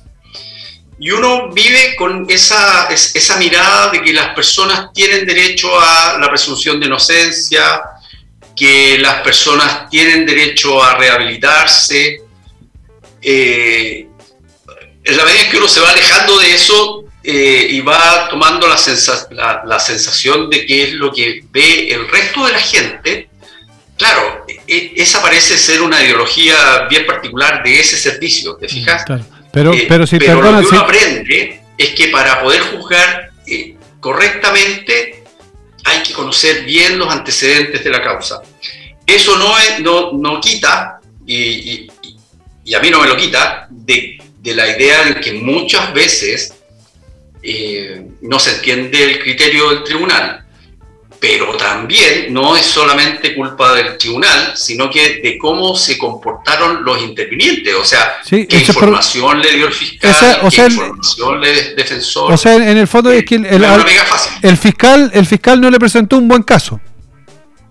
Y 0.98 1.12
uno 1.12 1.52
vive 1.52 1.96
con 1.98 2.26
esa, 2.30 2.88
esa 2.88 3.36
mirada 3.38 3.92
de 3.92 4.02
que 4.02 4.14
las 4.14 4.34
personas 4.34 4.94
tienen 4.94 5.26
derecho 5.26 5.70
a 5.80 6.18
la 6.20 6.30
presunción 6.30 6.80
de 6.80 6.86
inocencia, 6.86 7.82
que 8.56 8.98
las 9.00 9.22
personas 9.22 9.90
tienen 9.90 10.26
derecho 10.26 10.82
a 10.82 10.98
rehabilitarse. 10.98 12.22
Eh, 13.22 14.08
la 15.04 15.26
medida 15.26 15.42
en 15.42 15.52
que 15.52 15.58
uno 15.58 15.68
se 15.68 15.82
va 15.82 15.92
alejando 15.92 16.40
de 16.40 16.54
eso 16.54 17.04
eh, 17.24 17.68
y 17.72 17.82
va 17.82 18.30
tomando 18.30 18.68
la, 18.68 19.64
la, 19.66 19.80
sensación 19.80 20.50
de 20.50 20.66
que 20.66 20.84
es 20.84 20.94
lo 20.94 21.12
que 21.12 21.44
ve 21.52 21.90
el 21.90 22.08
resto 22.08 22.46
de 22.46 22.52
la 22.54 22.60
gente, 22.60 23.30
claro, 23.98 24.45
esa 24.68 25.22
parece 25.22 25.58
ser 25.58 25.82
una 25.82 26.04
ideología 26.04 26.88
bien 26.90 27.06
particular 27.06 27.64
de 27.64 27.80
ese 27.80 27.98
servicio, 27.98 28.56
¿te 28.56 28.68
fijas? 28.68 29.04
Pero, 29.52 29.74
eh, 29.74 29.86
pero 29.88 30.06
si 30.06 30.18
pero 30.18 30.42
lo 30.42 30.60
que 30.60 30.68
uno 30.68 30.80
aprende 30.80 31.62
es 31.78 31.90
que 31.92 32.08
para 32.10 32.42
poder 32.42 32.62
juzgar 32.62 33.32
eh, 33.48 33.76
correctamente 34.00 35.24
hay 35.84 36.04
que 36.04 36.14
conocer 36.14 36.64
bien 36.64 36.98
los 36.98 37.12
antecedentes 37.12 37.84
de 37.84 37.90
la 37.90 38.02
causa. 38.02 38.42
Eso 39.06 39.38
no, 39.38 39.58
es, 39.60 39.80
no, 39.82 40.14
no 40.14 40.42
quita, 40.42 41.00
y, 41.28 41.88
y, 42.64 42.74
a 42.74 42.80
mí 42.80 42.90
no 42.90 43.00
me 43.02 43.08
lo 43.08 43.16
quita, 43.16 43.68
de, 43.70 44.18
de 44.40 44.56
la 44.56 44.68
idea 44.68 45.04
de 45.04 45.22
que 45.22 45.34
muchas 45.34 45.94
veces 45.94 46.56
eh, 47.44 48.04
no 48.22 48.40
se 48.40 48.56
entiende 48.56 49.04
el 49.04 49.20
criterio 49.20 49.70
del 49.70 49.84
tribunal 49.84 50.45
pero 51.28 51.58
también 51.58 52.32
no 52.32 52.56
es 52.56 52.64
solamente 52.64 53.34
culpa 53.34 53.74
del 53.74 53.98
tribunal, 53.98 54.54
sino 54.56 54.92
que 54.92 55.22
de 55.24 55.40
cómo 55.40 55.76
se 55.76 55.98
comportaron 55.98 56.84
los 56.86 57.02
intervinientes, 57.02 57.74
o 57.74 57.84
sea, 57.84 58.18
qué 58.30 58.48
información 58.52 59.42
le 59.42 59.54
dio 59.56 59.66
el 59.66 59.74
fiscal, 59.74 60.14
qué 60.52 60.66
información 60.66 61.42
le 61.42 61.52
dio 61.52 61.62
el 61.62 61.76
defensor. 61.76 62.32
O 62.32 62.38
sea, 62.38 62.56
en 62.56 62.78
el 62.78 62.88
fondo 62.88 63.12
es 63.12 63.26
que 63.26 63.36
el, 63.36 63.46
el, 63.46 64.58
fiscal, 64.58 65.10
el 65.16 65.26
fiscal 65.26 65.60
no 65.60 65.72
le 65.72 65.80
presentó 65.80 66.18
un 66.18 66.28
buen 66.28 66.44
caso. 66.44 66.80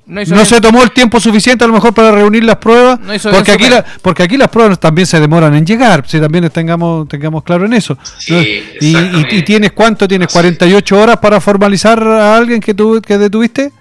No, 0.06 0.44
se 0.44 0.60
tomó 0.60 0.82
el 0.82 0.90
tiempo 0.90 1.18
suficiente 1.18 1.64
a 1.64 1.66
lo 1.66 1.72
mejor 1.72 1.94
para 1.94 2.12
reunir 2.12 2.44
las 2.44 2.56
pruebas, 2.56 2.98
porque, 3.22 3.52
aquí 3.52 3.66
porque 4.02 4.22
aquí 4.22 4.36
las 4.36 4.50
pruebas 4.50 4.78
también 4.78 5.06
se 5.06 5.18
demoran 5.18 5.54
en 5.54 5.64
llegar, 5.64 6.04
si 6.06 6.20
también 6.20 6.48
tengamos, 6.50 7.08
tengamos 7.08 7.42
claro 7.42 7.64
en 7.64 7.72
eso. 7.72 7.96
y, 8.28 9.42
tienes 9.42 9.72
cuánto? 9.72 10.06
¿Tienes 10.06 10.30
48 10.30 11.00
horas 11.00 11.16
para 11.18 11.40
formalizar 11.40 12.02
a 12.02 12.36
alguien 12.36 12.60
que, 12.60 12.74
tú, 12.74 13.00
que 13.00 13.16
detuviste? 13.16 13.72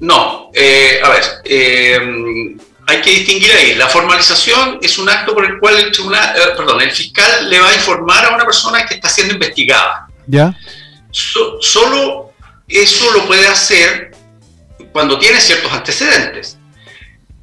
No, 0.00 0.50
eh, 0.52 1.00
a 1.04 1.08
ver, 1.08 1.22
eh, 1.44 1.98
hay 2.86 3.00
que 3.00 3.10
distinguir 3.10 3.52
ahí. 3.52 3.74
La 3.76 3.88
formalización 3.88 4.78
es 4.82 4.98
un 4.98 5.08
acto 5.08 5.34
por 5.34 5.44
el 5.46 5.58
cual 5.58 5.78
el 5.78 5.90
tribunal, 5.90 6.36
eh, 6.36 6.40
perdón, 6.56 6.82
el 6.82 6.90
fiscal 6.90 7.48
le 7.48 7.58
va 7.58 7.70
a 7.70 7.74
informar 7.74 8.26
a 8.26 8.34
una 8.34 8.44
persona 8.44 8.84
que 8.84 8.94
está 8.94 9.08
siendo 9.08 9.34
investigada. 9.34 10.06
Ya. 10.26 10.54
solo 11.10 12.30
eso 12.68 13.12
lo 13.12 13.26
puede 13.26 13.46
hacer 13.48 14.09
cuando 14.92 15.18
tiene 15.18 15.40
ciertos 15.40 15.72
antecedentes. 15.72 16.58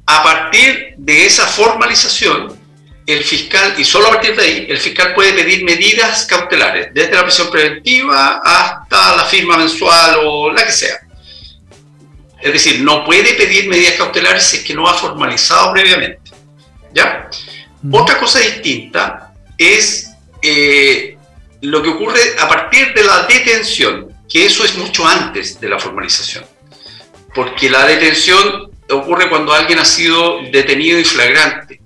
A 0.06 0.22
partir 0.22 0.94
de 0.96 1.26
esa 1.26 1.46
formalización, 1.46 2.58
el 3.06 3.24
fiscal, 3.24 3.74
y 3.78 3.84
solo 3.84 4.08
a 4.08 4.10
partir 4.12 4.36
de 4.36 4.42
ahí, 4.42 4.66
el 4.68 4.78
fiscal 4.78 5.14
puede 5.14 5.32
pedir 5.32 5.64
medidas 5.64 6.26
cautelares, 6.26 6.92
desde 6.92 7.14
la 7.14 7.22
prisión 7.24 7.50
preventiva 7.50 8.40
hasta 8.44 9.16
la 9.16 9.24
firma 9.24 9.56
mensual 9.56 10.20
o 10.24 10.52
la 10.52 10.64
que 10.64 10.72
sea. 10.72 10.98
Es 12.40 12.52
decir, 12.52 12.82
no 12.82 13.04
puede 13.04 13.34
pedir 13.34 13.68
medidas 13.68 13.94
cautelares 13.94 14.44
si 14.44 14.58
es 14.58 14.62
que 14.62 14.74
no 14.74 14.88
ha 14.88 14.94
formalizado 14.94 15.72
previamente. 15.72 16.30
¿Ya? 16.94 17.28
Otra 17.90 18.18
cosa 18.18 18.38
distinta 18.40 19.34
es 19.56 20.10
eh, 20.42 21.16
lo 21.62 21.82
que 21.82 21.88
ocurre 21.88 22.20
a 22.38 22.48
partir 22.48 22.94
de 22.94 23.04
la 23.04 23.24
detención, 23.24 24.14
que 24.28 24.46
eso 24.46 24.64
es 24.64 24.76
mucho 24.76 25.06
antes 25.06 25.60
de 25.60 25.68
la 25.68 25.78
formalización 25.78 26.44
porque 27.38 27.70
la 27.70 27.86
detención 27.86 28.68
ocurre 28.90 29.28
cuando 29.28 29.52
alguien 29.52 29.78
ha 29.78 29.84
sido 29.84 30.40
detenido 30.50 30.98
y 30.98 31.04
flagrante, 31.04 31.80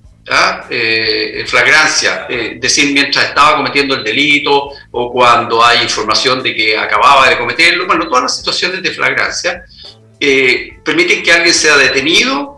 eh, 0.70 1.40
en 1.40 1.46
flagrancia, 1.46 2.24
es 2.26 2.52
eh, 2.52 2.56
decir, 2.58 2.94
mientras 2.94 3.26
estaba 3.26 3.58
cometiendo 3.58 3.94
el 3.96 4.02
delito 4.02 4.70
o 4.92 5.12
cuando 5.12 5.62
hay 5.62 5.82
información 5.82 6.42
de 6.42 6.54
que 6.54 6.78
acababa 6.78 7.28
de 7.28 7.36
cometerlo, 7.36 7.86
bueno, 7.86 8.08
todas 8.08 8.22
las 8.22 8.36
situaciones 8.38 8.82
de 8.82 8.92
flagrancia 8.92 9.62
eh, 10.18 10.78
permiten 10.82 11.22
que 11.22 11.30
alguien 11.30 11.52
sea 11.52 11.76
detenido 11.76 12.56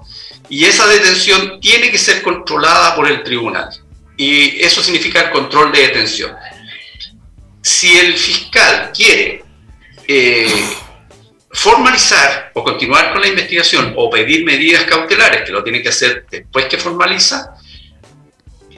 y 0.49 0.65
esa 0.65 0.87
detención 0.87 1.59
tiene 1.61 1.91
que 1.91 1.99
ser 1.99 2.23
controlada 2.23 2.95
por 2.95 3.11
el 3.11 3.25
tribunal. 3.25 3.71
Y 4.17 4.63
eso 4.63 4.85
significa 4.85 5.21
el 5.21 5.31
control 5.31 5.73
de 5.73 5.81
detención. 5.81 6.33
Si 7.61 7.99
el 7.99 8.17
fiscal 8.17 8.93
quiere 8.95 9.43
formalizar 11.55 12.51
o 12.53 12.65
continuar 12.65 13.13
con 13.13 13.23
la 13.23 13.29
investigación 13.29 13.95
o 13.97 14.11
pedir 14.11 14.45
medidas 14.45 14.85
cautelares, 14.85 15.43
que 15.43 15.53
lo 15.53 15.63
tiene 15.63 15.81
que 15.83 15.89
hacer 15.89 16.27
después 16.29 16.67
que 16.67 16.77
formaliza, 16.77 17.55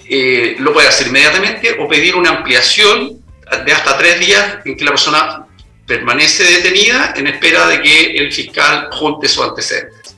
eh, 0.09 0.57
lo 0.59 0.73
puede 0.75 0.87
hacer 0.87 1.07
inmediatamente 1.09 1.77
o 1.81 1.89
pedir 1.89 2.15
una 2.15 2.31
ampliación 2.31 3.25
de 3.65 3.73
hasta 3.73 3.97
tres 3.97 4.21
días 4.21 4.59
en 4.65 4.77
que 4.77 4.85
la 4.85 4.91
persona 4.91 5.47
permanece 5.87 6.45
detenida 6.45 7.15
en 7.17 7.29
espera 7.29 7.67
de 7.67 7.81
que 7.81 8.17
el 8.17 8.31
fiscal 8.31 8.89
junte 8.93 9.27
sus 9.27 9.45
antecedentes. 9.45 10.17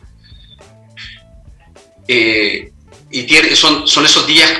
Eh, 2.08 2.72
y 3.10 3.54
son, 3.54 3.86
son 3.86 4.04
esos 4.04 4.26
días 4.26 4.50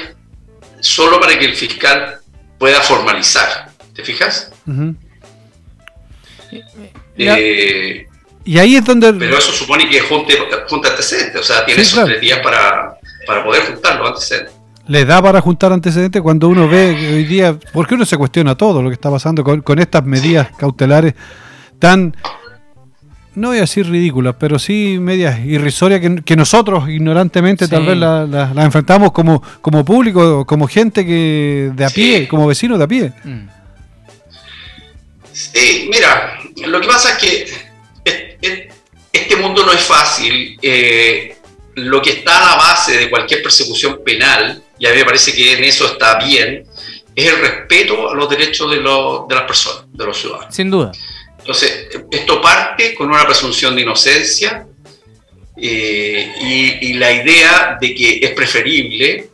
solo 0.81 1.19
para 1.19 1.37
que 1.39 1.47
el 1.47 1.57
fiscal 1.57 2.21
pueda 2.59 2.81
formalizar. 2.81 3.71
¿Te 3.95 4.05
fijas? 4.05 4.53
Eh, 7.19 8.07
y 8.45 8.59
ahí 8.59 8.77
es 8.77 8.85
donde... 8.85 9.13
Pero 9.13 9.37
eso 9.37 9.53
supone 9.53 9.89
que 9.89 10.01
junte, 10.01 10.35
junta 10.69 10.91
antecedentes, 10.91 11.41
o 11.41 11.45
sea, 11.45 11.65
tiene 11.67 11.83
esos 11.83 12.05
tres 12.05 12.21
días 12.21 12.39
para, 12.39 12.99
para 13.27 13.45
poder 13.45 13.63
juntar 13.65 13.99
los 13.99 14.09
antecedentes. 14.09 14.55
Le 14.87 15.05
da 15.05 15.21
para 15.21 15.43
juntar 15.43 15.71
antecedentes 15.71 16.23
cuando 16.23 16.49
uno 16.49 16.67
ve 16.67 16.97
hoy 17.13 17.25
día, 17.25 17.59
porque 17.75 17.95
uno 17.95 18.07
se 18.07 18.17
cuestiona 18.17 18.55
todo 18.55 18.83
lo 18.83 18.89
que 18.89 18.95
está 18.95 19.11
pasando 19.11 19.45
con, 19.45 19.61
con 19.61 19.79
estas 19.79 20.03
medidas 20.05 20.49
cautelares 20.57 21.15
tan, 21.79 22.17
no 23.35 23.49
voy 23.49 23.59
a 23.59 23.63
decir 23.63 23.87
ridículas, 23.87 24.37
pero 24.39 24.59
sí 24.59 24.99
medias 25.01 25.41
irrisorias 25.45 26.01
que, 26.25 26.37
nosotros 26.37 26.89
ignorantemente 26.89 27.69
tal 27.69 27.85
vez 27.85 27.97
las 27.97 28.29
la, 28.29 28.65
enfrentamos 28.65 29.13
como, 29.13 29.43
como 29.61 29.85
público, 29.85 30.47
como 30.47 30.67
gente 30.67 31.05
que 31.05 31.71
de 31.75 31.85
a 31.85 31.91
pie, 31.91 32.27
como 32.27 32.47
vecinos 32.47 32.79
de 32.79 32.85
a 32.85 32.89
pie. 32.89 33.13
Mm. 33.25 33.58
Sí, 35.39 35.89
mira, 35.89 36.41
lo 36.67 36.81
que 36.81 36.89
pasa 36.89 37.13
es 37.13 37.19
que 37.19 37.69
este 39.13 39.37
mundo 39.37 39.65
no 39.65 39.73
es 39.73 39.81
fácil. 39.81 40.59
Eh, 40.61 41.37
lo 41.77 42.03
que 42.03 42.11
está 42.11 42.39
a 42.39 42.51
la 42.51 42.57
base 42.57 42.97
de 42.97 43.09
cualquier 43.09 43.41
persecución 43.41 44.03
penal, 44.05 44.61
y 44.81 44.87
a 44.87 44.91
mí 44.91 44.97
me 44.97 45.05
parece 45.05 45.33
que 45.33 45.53
en 45.53 45.63
eso 45.63 45.93
está 45.93 46.19
bien, 46.19 46.67
es 47.15 47.27
el 47.27 47.39
respeto 47.39 48.11
a 48.11 48.15
los 48.17 48.29
derechos 48.29 48.69
de, 48.69 48.81
las 48.81 49.43
personas, 49.43 49.85
de 49.93 50.05
los 50.05 50.19
ciudadanos. 50.19 50.55
Sin 50.55 50.71
duda. 50.71 50.91
Entonces, 51.39 51.87
esto 52.11 52.43
parte 52.43 52.95
con 52.95 53.09
una 53.09 53.25
presunción 53.25 53.77
de 53.77 53.83
inocencia 53.83 54.67
eh, 55.57 56.79
y, 56.83 56.95
la 56.95 57.13
idea 57.13 57.79
de 57.81 57.95
que 57.95 58.19
es 58.23 58.31
preferible 58.33 59.31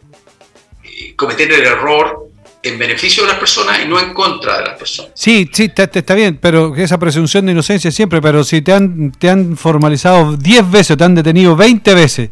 eh, 0.84 1.14
cometer 1.16 1.50
el 1.50 1.64
error 1.64 2.23
en 2.64 2.78
beneficio 2.78 3.22
de 3.22 3.28
las 3.28 3.38
personas 3.38 3.78
y 3.84 3.88
no 3.88 4.00
en 4.00 4.14
contra 4.14 4.58
de 4.58 4.64
las 4.64 4.78
personas. 4.78 5.12
Sí, 5.14 5.48
sí, 5.52 5.70
está, 5.74 6.14
bien, 6.14 6.38
pero 6.40 6.74
esa 6.74 6.98
presunción 6.98 7.44
de 7.46 7.52
inocencia 7.52 7.90
siempre, 7.90 8.20
pero 8.22 8.42
si 8.42 8.62
te 8.62 8.72
han, 8.72 9.12
te 9.12 9.28
han 9.28 9.56
formalizado 9.56 10.36
10 10.36 10.70
veces, 10.70 10.96
te 10.96 11.04
han 11.04 11.14
detenido 11.14 11.54
20 11.54 11.94
veces, 11.94 12.30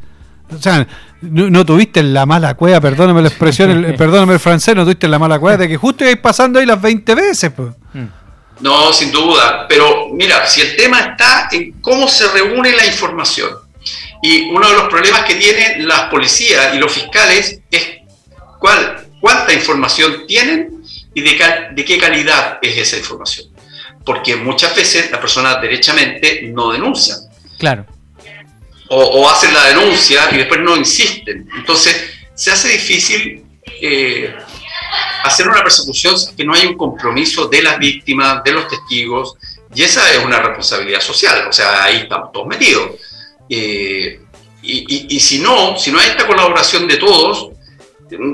o 0.55 0.61
sea, 0.61 0.87
no, 1.21 1.65
tuviste 1.65 2.03
la 2.03 2.27
mala 2.27 2.55
cueva, 2.55 2.81
perdóname 2.81 3.23
la 3.23 3.29
expresión, 3.29 3.71
el, 3.71 3.95
perdóname 3.95 4.35
el 4.35 4.41
francés, 4.41 4.75
no 4.75 4.85
tuviste 4.85 5.07
la 5.07 5.19
mala 5.19 5.39
cueva 5.39 5.59
de 5.59 5.69
que 5.69 5.77
justo 5.77 6.05
ibas 6.05 6.17
pasando 6.17 6.59
ahí 6.59 6.67
las 6.67 6.81
20 6.81 7.15
veces. 7.15 7.53
Pues. 7.55 7.69
No, 8.61 8.93
sin 8.93 9.13
duda, 9.13 9.67
pero 9.69 10.09
mira, 10.13 10.47
si 10.47 10.63
el 10.63 10.77
tema 10.77 11.01
está 11.01 11.49
en 11.53 11.81
cómo 11.81 12.09
se 12.09 12.27
reúne 12.29 12.75
la 12.75 12.87
información, 12.87 13.51
y 14.23 14.51
uno 14.51 14.69
de 14.69 14.75
los 14.75 14.89
problemas 14.89 15.25
que 15.25 15.35
tienen 15.35 15.87
las 15.87 16.03
policías 16.03 16.75
y 16.75 16.79
los 16.79 16.93
fiscales 16.93 17.61
es 17.71 17.89
cuál 18.61 19.09
cuánta 19.23 19.55
información 19.55 20.27
tienen 20.27 20.83
y 21.15 21.21
de, 21.23 21.85
qué 21.87 21.99
calidad 21.99 22.59
es 22.61 22.77
esa 22.77 22.99
información. 22.99 23.47
porque 24.05 24.35
muchas 24.35 24.75
veces 24.75 25.13
las 25.13 25.21
personas 25.21 25.63
derechamente 25.63 26.43
no 26.53 26.73
denuncian. 26.73 27.19
Claro. 27.57 27.87
O, 28.89 29.31
hacen 29.31 29.55
la 29.55 29.69
denuncia 29.69 30.29
y 30.33 30.39
después 30.39 30.61
no 30.61 30.77
insisten. 30.77 31.49
Entonces, 31.57 31.95
se 32.35 32.51
hace 32.51 32.69
difícil 32.71 33.45
eh, 33.81 34.35
hacer 35.23 35.49
una 35.49 35.63
persecución 35.63 36.17
que 36.37 36.45
no 36.45 36.53
hay 36.53 36.67
un 36.67 36.77
compromiso 36.77 37.47
de 37.47 37.63
las 37.63 37.79
víctimas, 37.79 38.43
de 38.43 38.53
los 38.53 38.67
testigos, 38.67 39.37
y 39.73 39.83
esa 39.83 40.13
es 40.13 40.25
una 40.25 40.41
responsabilidad 40.41 41.01
social, 41.01 41.47
o 41.49 41.53
sea, 41.53 41.85
ahí 41.85 41.99
estamos 41.99 42.33
todos 42.33 42.49
metidos. 42.49 42.91
Eh, 43.49 44.21
y, 44.65 45.21
si 45.21 45.39
no, 45.39 45.79
si 45.79 45.91
no 45.91 45.99
hay 45.99 46.11
esta 46.11 46.27
colaboración 46.27 46.87
de 46.87 46.97
todos, 46.97 47.52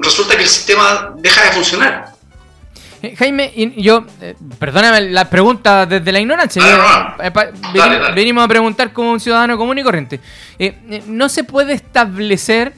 resulta 0.03 0.37
que 0.37 0.43
el 0.43 0.49
sistema 0.49 1.15
deja 1.17 1.45
de 1.45 1.53
funcionar. 1.53 2.13
Eh, 3.01 3.15
Jaime, 3.17 3.53
yo, 3.77 4.05
eh, 4.21 4.35
perdóname 4.59 5.11
la 5.11 5.31
pregunta 5.31 5.87
desde 5.87 6.11
la 6.11 6.21
ignorancia. 6.21 6.63
venimos, 8.15 8.45
a 8.45 8.49
preguntar 8.49 8.93
como 8.93 9.13
un 9.13 9.21
ciudadano 9.21 9.57
común 9.57 9.79
y 9.79 9.83
corriente. 9.83 10.21
¿No 11.07 11.29
se 11.29 11.45
puede 11.45 11.75
establecer 11.75 12.75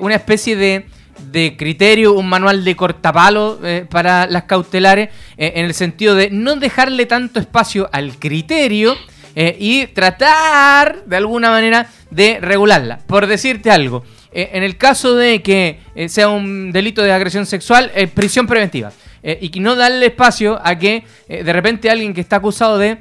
una 0.00 0.14
especie 0.16 0.56
de 0.56 0.86
de 1.32 1.56
criterio, 1.56 2.12
un 2.12 2.28
manual 2.28 2.64
de 2.64 2.76
cortapalo 2.76 3.58
eh, 3.62 3.86
para 3.88 4.26
las 4.26 4.44
cautelares, 4.44 5.10
eh, 5.36 5.52
en 5.56 5.66
el 5.66 5.74
sentido 5.74 6.14
de 6.14 6.30
no 6.30 6.56
dejarle 6.56 7.06
tanto 7.06 7.40
espacio 7.40 7.88
al 7.92 8.18
criterio 8.18 8.96
eh, 9.34 9.56
y 9.58 9.86
tratar 9.88 11.04
de 11.04 11.16
alguna 11.16 11.50
manera 11.50 11.88
de 12.10 12.38
regularla. 12.40 13.00
Por 13.06 13.26
decirte 13.26 13.70
algo, 13.70 14.04
en 14.32 14.62
el 14.62 14.76
caso 14.76 15.14
de 15.14 15.42
que 15.42 15.78
sea 16.08 16.28
un 16.28 16.72
delito 16.72 17.02
de 17.02 17.12
agresión 17.12 17.46
sexual, 17.46 17.90
prisión 18.14 18.46
preventiva. 18.46 18.92
y 19.22 19.48
que 19.48 19.60
no 19.60 19.74
darle 19.74 20.06
espacio 20.06 20.60
a 20.62 20.78
que 20.78 21.04
de 21.28 21.52
repente 21.52 21.90
alguien 21.90 22.14
que 22.14 22.20
está 22.20 22.36
acusado 22.36 22.78
de, 22.78 22.98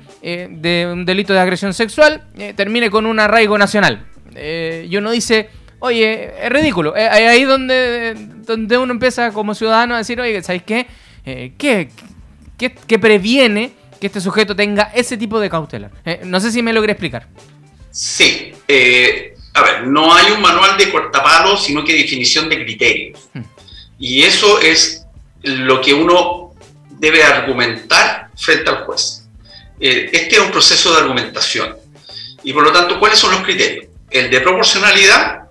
un 0.91 1.05
delito 1.05 1.34
de 1.34 1.39
agresión 1.39 1.74
sexual 1.74 2.24
termine 2.55 2.89
con 2.89 3.05
un 3.05 3.19
arraigo 3.19 3.57
nacional. 3.57 4.05
y 4.36 4.96
uno 4.96 5.12
dice, 5.12 5.50
Oye, 5.79 6.34
es 6.43 6.50
ridículo. 6.50 6.96
Eh, 6.96 7.07
ahí 7.07 7.43
donde, 7.43 8.15
donde 8.46 8.77
uno 8.77 8.91
empieza 8.91 9.31
como 9.31 9.53
ciudadano 9.53 9.96
a 9.96 10.00
decir, 10.00 10.19
oye, 10.19 10.41
¿sabes 10.41 10.63
qué? 10.63 10.88
Eh, 11.25 11.53
¿qué, 11.57 11.89
qué, 12.57 13.00
previene 13.00 13.72
que 14.00 14.07
este 14.07 14.22
sujeto 14.22 14.55
tenga 14.55 14.91
ese 14.96 15.17
tipo 15.17 15.39
de 15.39 15.50
cautela? 15.50 15.91
Eh, 16.03 16.22
no 16.24 16.39
sé 16.39 16.51
si 16.51 16.63
me 16.63 16.74
logré 16.74 16.93
explicar. 16.93 17.27
Sí. 17.91 18.53
A 19.57 19.63
ver, 19.63 19.87
no 19.87 20.13
hay 20.13 20.31
un 20.31 20.41
manual 20.41 20.77
de 20.77 20.91
cortapalo, 20.91 21.57
sino 21.57 21.83
que 21.83 21.93
definición 21.93 22.49
de 22.49 22.63
criterios. 22.63 23.19
Hmm. 23.33 23.41
Y 23.99 24.23
eso 24.23 24.59
es 24.59 25.05
lo 25.43 25.81
que 25.81 25.93
uno 25.93 26.53
debe 26.91 27.23
argumentar 27.23 28.29
frente 28.35 28.69
al 28.69 28.85
juez. 28.85 29.23
este 29.79 30.35
es 30.35 30.39
un 30.39 30.51
proceso 30.51 30.93
de 30.93 30.99
argumentación. 30.99 31.75
Y 32.43 32.53
por 32.53 32.63
lo 32.63 32.71
tanto, 32.71 32.99
¿cuáles 32.99 33.19
son 33.19 33.31
los 33.31 33.41
criterios? 33.41 33.87
El 34.09 34.29
de 34.29 34.41
proporcionalidad, 34.41 35.47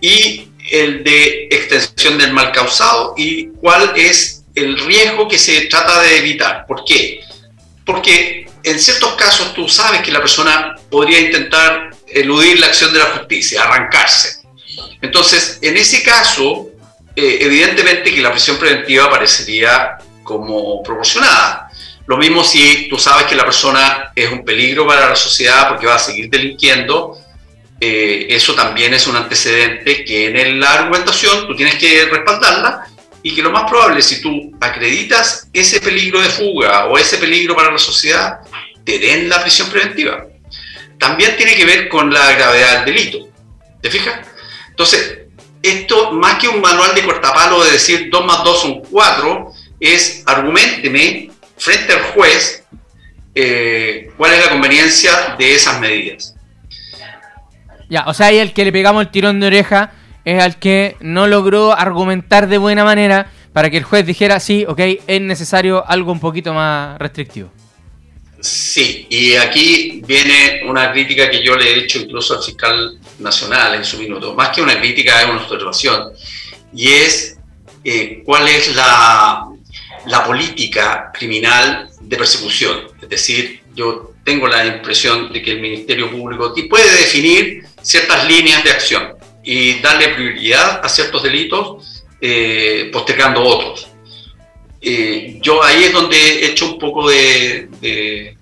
y 0.00 0.48
el 0.70 1.04
de 1.04 1.48
extensión 1.50 2.18
del 2.18 2.32
mal 2.32 2.52
causado 2.52 3.14
y 3.16 3.48
cuál 3.60 3.92
es 3.96 4.44
el 4.54 4.78
riesgo 4.78 5.28
que 5.28 5.38
se 5.38 5.62
trata 5.66 6.00
de 6.02 6.18
evitar. 6.18 6.66
¿Por 6.66 6.84
qué? 6.84 7.20
Porque 7.84 8.48
en 8.62 8.80
ciertos 8.80 9.14
casos 9.14 9.54
tú 9.54 9.68
sabes 9.68 10.02
que 10.02 10.10
la 10.10 10.20
persona 10.20 10.74
podría 10.90 11.20
intentar 11.20 11.90
eludir 12.08 12.60
la 12.60 12.66
acción 12.66 12.92
de 12.92 12.98
la 12.98 13.06
justicia, 13.06 13.62
arrancarse. 13.62 14.42
Entonces, 15.02 15.58
en 15.62 15.76
ese 15.76 16.02
caso, 16.02 16.68
eh, 17.14 17.38
evidentemente 17.40 18.14
que 18.14 18.20
la 18.20 18.30
prisión 18.30 18.58
preventiva 18.58 19.10
parecería 19.10 19.98
como 20.22 20.82
proporcionada. 20.82 21.70
Lo 22.06 22.16
mismo 22.16 22.44
si 22.44 22.88
tú 22.88 22.98
sabes 22.98 23.26
que 23.26 23.34
la 23.34 23.44
persona 23.44 24.12
es 24.14 24.30
un 24.30 24.44
peligro 24.44 24.86
para 24.86 25.08
la 25.08 25.16
sociedad 25.16 25.68
porque 25.68 25.86
va 25.86 25.96
a 25.96 25.98
seguir 25.98 26.30
delinquiendo, 26.30 27.18
eh, 27.80 28.26
eso 28.30 28.54
también 28.54 28.94
es 28.94 29.06
un 29.06 29.16
antecedente 29.16 30.04
que 30.04 30.26
en 30.26 30.60
la 30.60 30.72
argumentación 30.72 31.46
tú 31.46 31.56
tienes 31.56 31.74
que 31.76 32.06
respaldarla 32.06 32.86
y 33.22 33.34
que 33.34 33.42
lo 33.42 33.50
más 33.50 33.68
probable, 33.68 34.02
si 34.02 34.20
tú 34.22 34.56
acreditas 34.60 35.48
ese 35.52 35.80
peligro 35.80 36.20
de 36.20 36.28
fuga 36.28 36.86
o 36.86 36.96
ese 36.96 37.18
peligro 37.18 37.56
para 37.56 37.72
la 37.72 37.78
sociedad, 37.78 38.38
te 38.84 38.98
den 38.98 39.28
la 39.28 39.42
prisión 39.42 39.68
preventiva. 39.68 40.26
También 40.98 41.36
tiene 41.36 41.54
que 41.54 41.64
ver 41.64 41.88
con 41.88 42.12
la 42.12 42.32
gravedad 42.32 42.84
del 42.84 42.94
delito. 42.94 43.18
¿Te 43.80 43.90
fijas? 43.90 44.26
Entonces, 44.70 45.18
esto 45.62 46.12
más 46.12 46.38
que 46.38 46.48
un 46.48 46.60
manual 46.60 46.94
de 46.94 47.04
cortapalo 47.04 47.64
de 47.64 47.72
decir 47.72 48.08
2 48.10 48.26
más 48.26 48.44
2 48.44 48.60
son 48.60 48.80
4, 48.82 49.52
es 49.80 50.22
argumenteme 50.26 51.30
frente 51.56 51.92
al 51.92 52.02
juez 52.02 52.64
eh, 53.34 54.10
cuál 54.16 54.32
es 54.32 54.44
la 54.44 54.50
conveniencia 54.50 55.34
de 55.38 55.54
esas 55.54 55.80
medidas. 55.80 56.34
Ya, 57.88 58.04
o 58.06 58.14
sea, 58.14 58.28
ahí 58.28 58.38
el 58.38 58.52
que 58.52 58.64
le 58.64 58.72
pegamos 58.72 59.02
el 59.02 59.10
tirón 59.10 59.40
de 59.40 59.46
oreja 59.46 59.92
es 60.24 60.42
al 60.42 60.58
que 60.58 60.96
no 61.00 61.26
logró 61.26 61.72
argumentar 61.72 62.48
de 62.48 62.58
buena 62.58 62.84
manera 62.84 63.30
para 63.52 63.70
que 63.70 63.76
el 63.76 63.84
juez 63.84 64.04
dijera, 64.04 64.40
sí, 64.40 64.64
ok, 64.66 64.80
es 65.06 65.20
necesario 65.20 65.86
algo 65.86 66.12
un 66.12 66.20
poquito 66.20 66.52
más 66.52 66.98
restrictivo. 66.98 67.50
Sí, 68.46 69.08
y 69.10 69.34
aquí 69.34 70.02
viene 70.06 70.62
una 70.66 70.92
crítica 70.92 71.28
que 71.28 71.42
yo 71.42 71.56
le 71.56 71.68
he 71.68 71.78
hecho 71.80 71.98
incluso 71.98 72.36
al 72.36 72.44
fiscal 72.44 72.96
nacional 73.18 73.74
en 73.74 73.84
su 73.84 73.98
minuto. 73.98 74.34
Más 74.34 74.50
que 74.50 74.62
una 74.62 74.78
crítica, 74.78 75.20
es 75.20 75.28
una 75.28 75.42
observación. 75.42 76.12
Y 76.72 76.92
es 76.92 77.38
eh, 77.82 78.22
cuál 78.24 78.46
es 78.46 78.76
la, 78.76 79.48
la 80.06 80.24
política 80.24 81.10
criminal 81.12 81.88
de 82.00 82.16
persecución. 82.16 82.82
Es 83.02 83.08
decir, 83.08 83.62
yo 83.74 84.12
tengo 84.22 84.46
la 84.46 84.64
impresión 84.64 85.32
de 85.32 85.42
que 85.42 85.50
el 85.50 85.60
Ministerio 85.60 86.08
Público 86.08 86.54
puede 86.70 86.90
definir 86.98 87.64
ciertas 87.82 88.28
líneas 88.28 88.62
de 88.62 88.70
acción 88.70 89.14
y 89.42 89.80
darle 89.80 90.10
prioridad 90.10 90.84
a 90.84 90.88
ciertos 90.88 91.24
delitos 91.24 92.04
eh, 92.20 92.90
postergando 92.92 93.42
otros. 93.42 93.88
Eh, 94.88 95.38
yo 95.42 95.64
ahí 95.64 95.84
es 95.84 95.92
donde 95.92 96.16
he 96.16 96.46
hecho 96.46 96.66
un 96.66 96.78
poco 96.78 97.08
de, 97.08 97.68
de, 97.80 98.35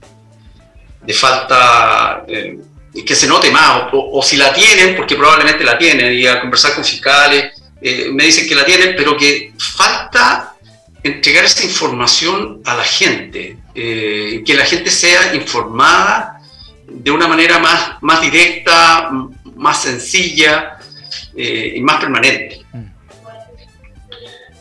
falta, 1.13 2.25
eh, 2.27 2.59
que 3.05 3.15
se 3.15 3.27
note 3.27 3.51
más, 3.51 3.89
o, 3.93 4.23
si 4.23 4.37
la 4.37 4.53
tienen, 4.53 4.97
porque 4.97 5.17
probablemente 5.17 5.65
la 5.65 5.77
tienen, 5.77 6.15
y 6.15 6.27
al 6.27 6.41
conversar 6.41 6.75
con 6.75 6.85
fiscales 6.85 7.53
me 8.13 8.25
dicen 8.25 8.49
que 8.49 8.55
la 8.55 8.65
tienen, 8.65 8.95
pero 8.97 9.15
que 9.15 9.53
falta 9.59 10.55
entregar 11.03 11.45
esa 11.45 11.65
información 11.65 12.63
a 12.65 12.77
la 12.77 12.85
gente, 12.85 13.59
que 13.75 14.55
la 14.57 14.65
gente 14.65 14.91
sea 14.91 15.35
informada 15.35 16.35
de 16.89 17.11
una 17.11 17.27
manera 17.27 17.59
más, 17.59 17.97
más 18.01 18.21
directa, 18.21 19.11
más 19.57 19.83
sencilla 19.83 20.79
eh, 21.37 21.75
y 21.77 21.81
más 21.81 22.01
permanente. 22.01 22.61
Mm. 22.73 22.85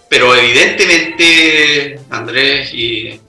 Pero 0.10 0.36
evidentemente, 0.36 2.00
Andrés, 2.10 2.74
y, 2.74 3.08
eh, 3.08 3.22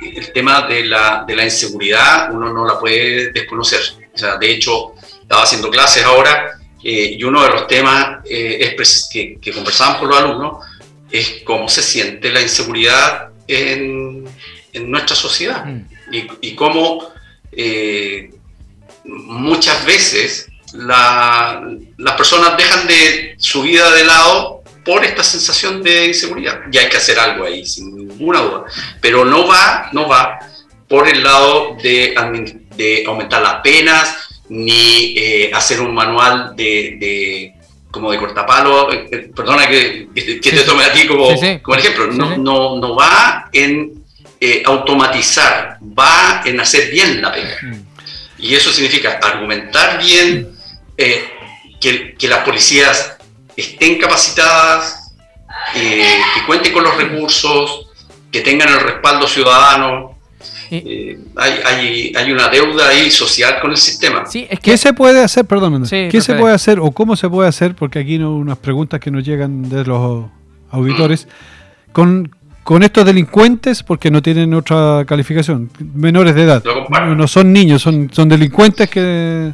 el 0.00 0.32
tema 0.32 0.62
de 0.62 0.84
la, 0.84 1.24
de 1.26 1.34
la, 1.34 1.44
inseguridad 1.44 2.32
uno 2.32 2.52
no 2.52 2.66
la 2.66 2.78
puede 2.78 3.32
desconocer. 3.32 3.80
O 4.14 4.18
sea, 4.18 4.36
de 4.36 4.50
hecho, 4.52 4.94
estaba 5.22 5.42
haciendo 5.42 5.70
clases 5.70 6.04
ahora 6.04 6.58
eh, 6.82 7.16
y 7.18 7.24
uno 7.24 7.42
de 7.42 7.50
los 7.50 7.66
temas 7.66 8.18
es 8.24 9.08
que, 9.12 9.38
que 9.40 9.52
conversamos 9.52 9.98
con 9.98 10.08
los 10.08 10.18
alumnos 10.18 10.64
es 11.10 11.42
cómo 11.44 11.68
se 11.68 11.82
siente 11.82 12.30
la 12.30 12.40
inseguridad 12.40 13.30
en, 13.46 14.24
en 14.72 14.90
nuestra 14.90 15.16
sociedad 15.16 15.64
mm. 15.64 15.86
y, 16.12 16.28
y, 16.42 16.54
cómo 16.54 17.12
muchas 19.04 19.84
veces 19.84 20.48
las 20.74 22.14
personas 22.16 22.56
dejan 22.56 22.86
de 22.86 23.34
su 23.38 23.62
vida 23.62 23.90
de 23.92 24.04
lado 24.04 24.57
por 24.88 25.04
esta 25.04 25.22
sensación 25.22 25.82
de 25.82 26.06
inseguridad. 26.06 26.62
Y 26.72 26.78
hay 26.78 26.88
que 26.88 26.96
hacer 26.96 27.18
algo 27.18 27.44
ahí, 27.44 27.66
sin 27.66 27.94
ninguna 27.94 28.40
duda. 28.40 28.64
Pero 29.02 29.22
no 29.22 29.46
va, 29.46 29.90
no 29.92 30.08
va 30.08 30.38
por 30.88 31.06
el 31.06 31.22
lado 31.22 31.76
de, 31.82 32.14
de 32.74 33.04
aumentar 33.06 33.42
las 33.42 33.56
penas, 33.56 34.16
ni 34.48 35.12
eh, 35.14 35.50
hacer 35.52 35.82
un 35.82 35.92
manual 35.92 36.56
de, 36.56 37.52
como 37.90 38.10
de 38.10 38.16
cortapalo. 38.16 38.90
Eh, 38.90 39.08
eh, 39.12 39.30
perdona 39.36 39.68
que, 39.68 40.08
te 40.14 40.62
tome 40.62 40.84
a 40.84 40.92
ti 40.94 41.06
como, 41.06 41.28
como 41.60 41.76
ejemplo. 41.76 42.06
No, 42.06 42.38
no, 42.38 42.78
no, 42.78 42.96
va 42.96 43.50
en 43.52 43.92
automatizar, 44.64 45.76
va 45.82 46.40
en 46.46 46.58
hacer 46.60 46.90
bien 46.90 47.20
la 47.20 47.30
pena. 47.30 47.56
Mm. 47.60 47.88
Y 48.38 48.54
eso 48.54 48.72
significa 48.72 49.20
argumentar 49.22 50.02
bien, 50.02 50.56
eh, 50.96 51.28
que, 51.78 52.26
las 52.26 52.38
policías 52.38 53.17
estén 53.58 53.98
capacitadas, 53.98 55.12
eh, 55.74 56.04
que 56.34 56.46
cuenten 56.46 56.72
con 56.72 56.84
los 56.84 56.96
recursos, 56.96 57.88
que 58.30 58.40
tengan 58.40 58.68
el 58.68 58.80
respaldo 58.80 59.26
ciudadano. 59.26 60.16
Eh, 60.70 61.18
hay, 61.36 62.12
hay, 62.14 62.30
una 62.30 62.48
deuda 62.48 62.88
ahí 62.88 63.10
social 63.10 63.58
con 63.60 63.70
el 63.70 63.76
sistema. 63.76 64.26
Sí, 64.26 64.46
es 64.48 64.60
que... 64.60 64.70
¿Qué 64.72 64.78
se 64.78 64.92
puede 64.92 65.22
hacer, 65.22 65.44
perdón, 65.46 65.84
qué 65.88 66.20
se 66.20 66.34
puede 66.34 66.54
hacer 66.54 66.78
o 66.78 66.90
cómo 66.90 67.16
se 67.16 67.28
puede 67.28 67.48
hacer? 67.48 67.74
Porque 67.74 67.98
aquí 67.98 68.12
hay 68.12 68.22
unas 68.22 68.58
preguntas 68.58 69.00
que 69.00 69.10
nos 69.10 69.24
llegan 69.24 69.68
de 69.68 69.84
los 69.84 70.26
auditores. 70.70 71.26
con, 71.92 72.30
con 72.62 72.82
estos 72.82 73.04
delincuentes, 73.06 73.82
porque 73.82 74.10
no 74.10 74.22
tienen 74.22 74.52
otra 74.54 75.04
calificación, 75.06 75.70
menores 75.94 76.34
de 76.34 76.42
edad. 76.42 76.62
No, 76.90 77.14
no 77.14 77.26
son 77.26 77.52
niños, 77.52 77.82
son, 77.82 78.10
son 78.12 78.28
delincuentes 78.28 78.90
que, 78.90 79.52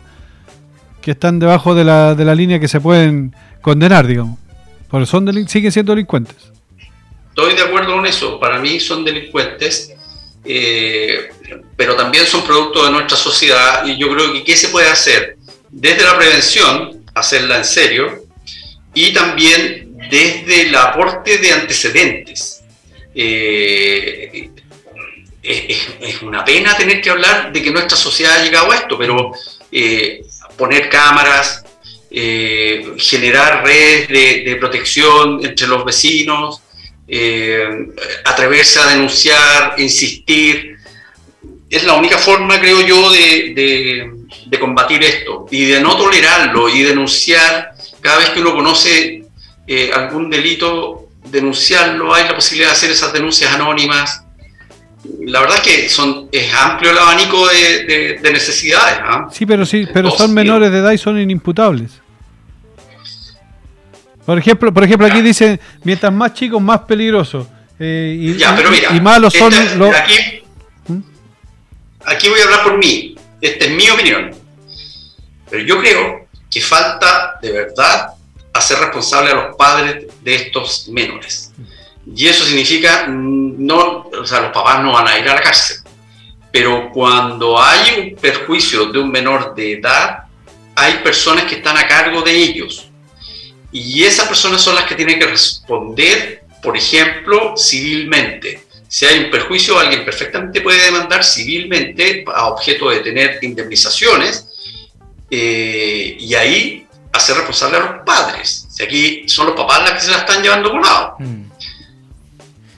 que 1.01 1.13
están 1.13 1.39
debajo 1.39 1.75
de 1.77 1.85
la, 1.85 2.17
de 2.17 2.25
la 2.25 2.35
línea 2.35 2.59
que 2.59 2.69
se 2.69 2.81
pueden 2.81 3.33
condenar, 3.65 4.07
digamos. 4.07 4.39
Porque 4.91 5.07
son 5.07 5.27
siguen 5.49 5.73
siendo 5.73 5.93
delincuentes. 5.93 6.37
Estoy 7.31 7.55
de 7.55 7.63
acuerdo 7.63 7.95
con 7.95 8.05
eso. 8.05 8.39
Para 8.39 8.59
mí 8.59 8.79
son 8.79 9.05
delincuentes, 9.05 9.91
eh, 10.45 11.31
pero 11.75 11.97
también 11.97 12.27
son 12.27 12.45
producto 12.45 12.85
de 12.85 12.91
nuestra 12.91 13.17
sociedad. 13.17 13.87
Y 13.87 13.97
yo 13.97 14.11
creo 14.11 14.35
que 14.35 14.45
qué 14.45 14.55
se 14.55 14.69
puede 14.69 14.89
hacer 14.89 15.39
desde 15.71 16.05
la 16.05 16.19
prevención, 16.19 17.05
hacerla 17.15 17.57
en 17.57 17.65
serio, 17.65 18.25
y 18.93 19.15
también 19.15 19.97
desde 20.11 20.69
el 20.69 20.77
aporte 20.77 21.39
de 21.39 21.53
antecedentes. 21.53 22.63
Eh, 23.15 24.51
es 25.43 26.23
una 26.23 26.45
pena 26.45 26.77
tener 26.77 27.01
que 27.01 27.11
hablar 27.11 27.53
de 27.53 27.63
que 27.63 27.71
nuestra 27.71 27.97
sociedad 27.97 28.41
ha 28.41 28.45
llegado 28.45 28.71
a 28.71 28.77
esto, 28.77 28.97
pero 28.99 29.33
eh, 29.73 30.23
poner 30.57 30.89
cámaras, 30.89 31.64
eh, 32.17 32.95
generar 32.99 33.65
redes 33.65 34.09
de, 34.09 34.45
de 34.49 34.57
protección 34.57 35.45
entre 35.45 35.67
los 35.67 35.85
vecinos, 35.85 36.61
eh, 37.09 37.69
atreverse 38.25 38.79
a 38.79 38.87
denunciar, 38.87 39.75
insistir, 39.79 40.77
es 41.69 41.83
la 41.85 41.95
única 41.95 42.19
forma, 42.19 42.61
creo 42.61 42.81
yo, 42.87 43.11
de, 43.11 43.53
de- 43.55 44.11
de 44.47 44.59
combatir 44.59 45.03
esto 45.03 45.47
y 45.51 45.65
de 45.65 45.81
no 45.81 45.97
tolerarlo 45.97 46.69
y 46.69 46.83
denunciar 46.83 47.71
cada 48.01 48.19
vez 48.19 48.31
que 48.31 48.41
uno 48.41 48.53
conoce 48.55 49.25
eh, 49.67 49.91
algún 49.95 50.29
delito, 50.31 51.09
denunciarlo, 51.31 52.15
hay 52.15 52.25
la 52.29 52.35
posibilidad 52.35 52.69
de 52.71 52.73
hacer 52.77 52.91
esas 52.91 53.13
denuncias 53.13 53.53
anónimas. 53.53 54.23
La 55.27 55.41
verdad 55.41 55.57
es 55.57 55.63
que 55.63 55.89
son, 55.89 56.29
es 56.33 56.53
amplio 56.55 56.91
el 56.93 56.99
abanico 56.99 57.47
de, 57.49 57.85
de- 57.85 58.19
de 58.23 58.33
necesidades. 58.33 58.99
¿ah? 59.03 59.29
Sí, 59.33 59.45
pero 59.47 59.65
sí, 59.67 59.87
pero 59.93 60.11
son 60.11 60.33
menores 60.35 60.71
de 60.71 60.79
edad 60.79 60.93
y 60.93 60.99
son 60.99 61.19
inimputables. 61.19 61.91
Por 64.27 64.39
ejemplo, 64.39 64.73
por 64.73 64.85
ejemplo 64.85 65.07
aquí 65.07 65.21
dice, 65.21 65.61
mientras 65.83 66.13
más 66.13 66.33
chicos, 66.35 66.61
más 66.63 66.81
peligrosos. 66.81 67.47
Eh, 67.79 68.17
y, 68.19 68.37
Ya, 68.37 68.55
pero 68.57 68.71
mira, 68.71 68.91
y 68.95 69.01
malos 69.01 69.35
son 69.35 69.53
esta- 69.53 69.75
los... 69.77 69.95
aquí, 69.95 70.15
¿Mm? 70.89 70.99
aquí 72.07 72.29
voy 72.29 72.41
a 72.41 72.45
hablar 72.45 72.63
por 72.63 72.79
mí. 72.79 73.15
Esta 73.41 73.65
es 73.67 73.71
mi 73.73 73.91
opinión. 73.91 74.31
Pero 75.51 75.63
yo 75.65 75.79
creo 75.81 76.27
que 76.51 76.61
falta 76.61 77.39
de 77.43 77.53
verdad 77.53 78.09
hacer 78.53 78.79
responsable 78.79 79.31
a 79.33 79.35
los 79.35 79.57
padres 79.57 80.07
de 80.23 80.35
estos 80.35 80.89
menores. 80.89 81.53
Y 82.15 82.27
eso 82.27 82.45
significa, 82.45 83.07
no, 83.09 84.09
o 84.19 84.25
sea, 84.27 84.41
los 84.41 84.53
papás 84.53 84.83
no 84.83 84.93
van 84.93 85.09
a 85.09 85.19
ir 85.19 85.29
a 85.29 85.35
la 85.35 85.41
cárcel. 85.41 85.79
Pero 86.53 86.91
cuando 86.93 87.61
hay 87.61 88.13
un 88.13 88.17
perjuicio 88.21 88.87
de 88.87 88.99
un 89.01 89.11
menor 89.11 89.55
de 89.55 89.73
edad, 89.73 90.25
hay 90.77 90.99
personas 90.99 91.45
que 91.45 91.57
están 91.57 91.77
a 91.77 91.87
cargo 91.87 92.23
de 92.23 92.33
ellos. 92.37 92.89
Y 93.75 94.05
esas 94.05 94.29
personas 94.29 94.63
son 94.63 94.77
las 94.77 94.85
que 94.85 94.95
tienen 94.95 95.19
que 95.19 95.27
responder, 95.27 96.45
por 96.63 96.77
ejemplo, 96.77 97.55
civilmente. 97.57 98.63
Si 98.87 99.05
hay 99.05 99.25
un 99.25 99.33
perjuicio, 99.33 99.77
alguien 99.77 100.05
perfectamente 100.05 100.61
puede 100.61 100.81
demandar 100.85 101.25
civilmente 101.25 102.25
a 102.33 102.47
objeto 102.47 102.89
de 102.91 103.01
tener 103.01 103.41
indemnizaciones 103.43 104.47
eh, 105.29 106.17
y 106.21 106.35
ahí 106.37 106.87
hacer 107.13 107.35
responsable 107.35 107.79
a 107.79 107.81
los 107.81 108.05
padres. 108.07 108.69
Si 108.71 108.85
aquí 108.85 109.29
son 109.29 109.49
los 109.49 109.57
papás 109.57 109.81
las 109.81 109.93
que 109.95 110.01
se 110.03 110.11
la 110.13 110.19
están 110.19 110.41
llevando 110.41 110.71
volado. 110.71 111.17
Mm. 111.19 111.43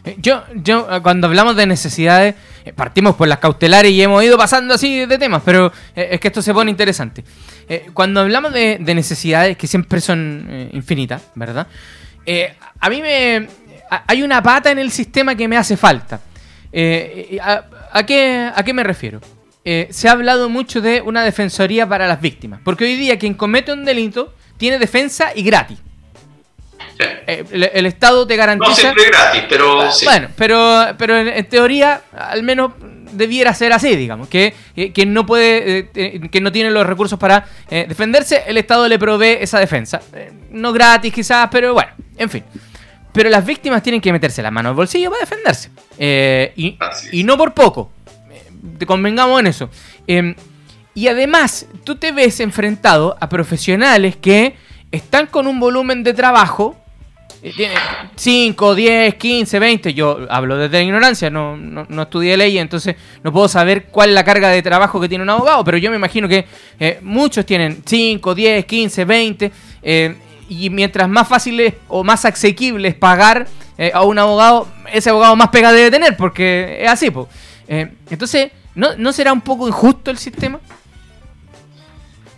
Eh, 0.05 0.17
Yo, 0.17 0.45
yo, 0.55 0.89
cuando 1.03 1.27
hablamos 1.27 1.57
de 1.57 1.67
necesidades, 1.67 2.37
partimos 2.73 3.15
por 3.15 3.29
las 3.29 3.39
cautelares 3.39 3.93
y 3.93 4.03
hemos 4.03 4.23
ido 4.23 4.37
pasando 4.37 4.75
así 4.75 5.07
de 5.07 5.19
temas, 5.19 5.43
pero 5.45 5.73
eh, 5.95 6.09
es 6.13 6.21
que 6.21 6.29
esto 6.29 6.43
se 6.43 6.53
pone 6.55 6.71
interesante. 6.71 7.25
Eh, 7.69 7.87
cuando 7.93 8.21
hablamos 8.21 8.53
de, 8.53 8.79
de 8.81 8.95
necesidades 8.95 9.57
que 9.57 9.67
siempre 9.67 10.01
son 10.01 10.47
eh, 10.49 10.71
infinitas, 10.73 11.23
¿verdad? 11.35 11.67
Eh, 12.25 12.55
a 12.81 12.91
mí 12.91 13.01
me. 13.01 13.49
hay 14.07 14.23
una 14.23 14.43
pata 14.43 14.71
en 14.71 14.79
el 14.79 14.91
sistema 14.91 15.35
que 15.35 15.47
me 15.49 15.57
hace 15.57 15.77
falta. 15.77 16.21
Eh, 16.73 17.29
eh, 17.33 17.41
a, 17.41 18.05
qué, 18.05 18.51
¿A 18.55 18.63
qué 18.63 18.75
me 18.75 18.83
refiero? 18.83 19.21
Eh, 19.65 19.89
se 19.91 20.09
ha 20.09 20.13
hablado 20.13 20.49
mucho 20.49 20.81
de 20.81 21.01
una 21.01 21.25
defensoría 21.25 21.89
para 21.89 22.07
las 22.07 22.21
víctimas, 22.21 22.61
porque 22.63 22.85
hoy 22.85 22.97
día 22.97 23.19
quien 23.19 23.35
comete 23.35 23.73
un 23.73 23.85
delito 23.85 24.35
tiene 24.59 24.79
defensa 24.79 25.31
y 25.35 25.43
gratis. 25.43 25.79
Sí. 26.99 27.05
Eh, 27.27 27.45
el, 27.53 27.71
el 27.75 27.87
Estado 27.87 28.27
te 28.27 28.35
No 28.35 28.39
garantiza. 28.39 28.75
siempre 28.75 29.05
gratis, 29.07 29.43
pero 29.49 29.91
sí. 29.93 30.05
Bueno, 30.05 30.29
pero, 30.37 30.87
pero 30.97 31.17
en, 31.19 31.29
en 31.29 31.45
teoría, 31.47 32.03
al 32.17 32.43
menos 32.43 32.73
debiera 33.13 33.55
ser 33.55 33.73
así, 33.73 33.97
digamos, 33.97 34.29
que, 34.29 34.55
que, 34.75 34.93
que 34.93 35.07
no 35.07 35.25
puede, 35.27 35.91
eh, 35.95 36.21
que 36.31 36.41
no 36.41 36.53
tiene 36.53 36.71
los 36.71 36.87
recursos 36.87 37.19
para 37.19 37.47
eh, 37.71 37.87
defenderse, 37.89 38.43
el 38.47 38.57
Estado 38.59 38.89
le 38.89 38.99
provee 38.99 39.39
esa 39.41 39.59
defensa. 39.59 40.01
Eh, 40.13 40.33
no 40.51 40.73
gratis 40.73 41.13
quizás, 41.13 41.49
pero 41.51 41.73
bueno, 41.75 41.93
en 42.17 42.31
fin. 42.31 42.45
Pero 43.13 43.31
las 43.31 43.45
víctimas 43.47 43.83
tienen 43.83 44.01
que 44.01 44.13
meterse 44.13 44.43
la 44.43 44.51
mano 44.51 44.69
al 44.71 44.75
bolsillo 44.75 45.11
para 45.11 45.21
defenderse. 45.21 45.71
Y, 46.57 46.77
y 47.13 47.25
no 47.25 47.39
por 47.39 47.55
poco. 47.55 47.91
Te 48.79 48.85
convengamos 48.85 49.41
en 49.41 49.47
eso. 49.47 49.71
Y 50.95 51.09
además, 51.09 51.67
tú 51.85 51.97
te 51.97 52.13
ves 52.13 52.41
enfrentado 52.41 53.17
a 53.19 53.29
profesionales 53.31 54.17
que 54.17 54.57
están 54.97 55.27
con 55.27 55.47
un 55.47 55.59
volumen 55.61 56.03
de 56.03 56.13
trabajo. 56.15 56.77
eh, 57.43 57.53
tiene 57.57 57.75
5, 58.17 58.75
10, 58.75 59.15
15, 59.15 59.59
20. 59.59 59.95
Yo 59.95 60.19
hablo 60.29 60.57
desde 60.57 60.79
la 60.79 60.83
ignorancia, 60.85 61.31
no, 61.31 61.57
no, 61.57 61.87
no 61.89 62.03
estudié 62.03 62.37
ley, 62.37 62.59
entonces 62.59 62.97
no 63.23 63.33
puedo 63.33 63.49
saber 63.49 63.87
cuál 63.87 64.09
es 64.11 64.15
la 64.15 64.25
carga 64.25 64.49
de 64.49 64.63
trabajo 64.63 65.01
que 65.01 65.09
tiene 65.09 65.23
un 65.23 65.31
abogado, 65.31 65.63
pero 65.65 65.77
yo 65.79 65.91
me 65.91 65.97
imagino 65.97 66.29
que 66.29 66.47
eh, 66.81 66.99
muchos 67.03 67.45
tienen 67.47 67.83
5, 67.85 68.35
10, 68.35 68.65
15, 68.65 69.05
20. 69.05 69.53
eh, 69.83 70.17
y 70.49 70.71
mientras 70.71 71.09
más 71.09 71.27
fácil 71.27 71.59
es 71.59 71.75
o 71.89 72.05
más 72.05 72.25
asequible 72.25 72.95
pagar 72.95 73.49
eh, 73.77 73.91
a 73.93 74.03
un 74.05 74.17
abogado, 74.19 74.69
ese 74.93 75.11
abogado 75.11 75.35
más 75.35 75.49
pega 75.49 75.73
debe 75.73 75.91
tener, 75.91 76.17
porque 76.17 76.79
es 76.81 76.89
así. 76.89 77.11
po. 77.11 77.29
Eh, 77.67 77.89
entonces, 78.11 78.53
¿no, 78.75 78.97
¿no 78.97 79.13
será 79.13 79.33
un 79.33 79.41
poco 79.41 79.67
injusto 79.67 80.11
el 80.11 80.19
sistema? 80.19 80.61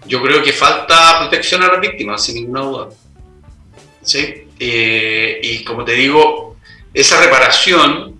Yo 0.09 0.23
creo 0.23 0.43
que 0.43 0.53
falta 0.53 1.19
protección 1.21 1.63
a 1.63 1.69
las 1.69 1.81
víctimas, 1.81 2.25
sin 2.25 2.37
ninguna 2.37 2.63
duda. 2.63 2.89
¿Sí? 4.03 4.49
Eh, 4.59 5.39
y 5.43 5.63
como 5.65 5.85
te 5.85 5.93
digo, 5.93 6.57
esa 6.95 7.21
reparación. 7.21 8.19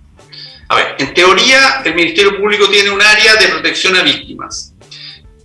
A 0.67 0.75
ver, 0.75 0.95
en 0.99 1.13
teoría, 1.15 1.81
el 1.83 1.95
Ministerio 1.95 2.37
Público 2.37 2.69
tiene 2.69 2.91
un 2.91 3.01
área 3.01 3.35
de 3.37 3.47
protección 3.47 3.95
a 3.95 4.03
víctimas, 4.03 4.71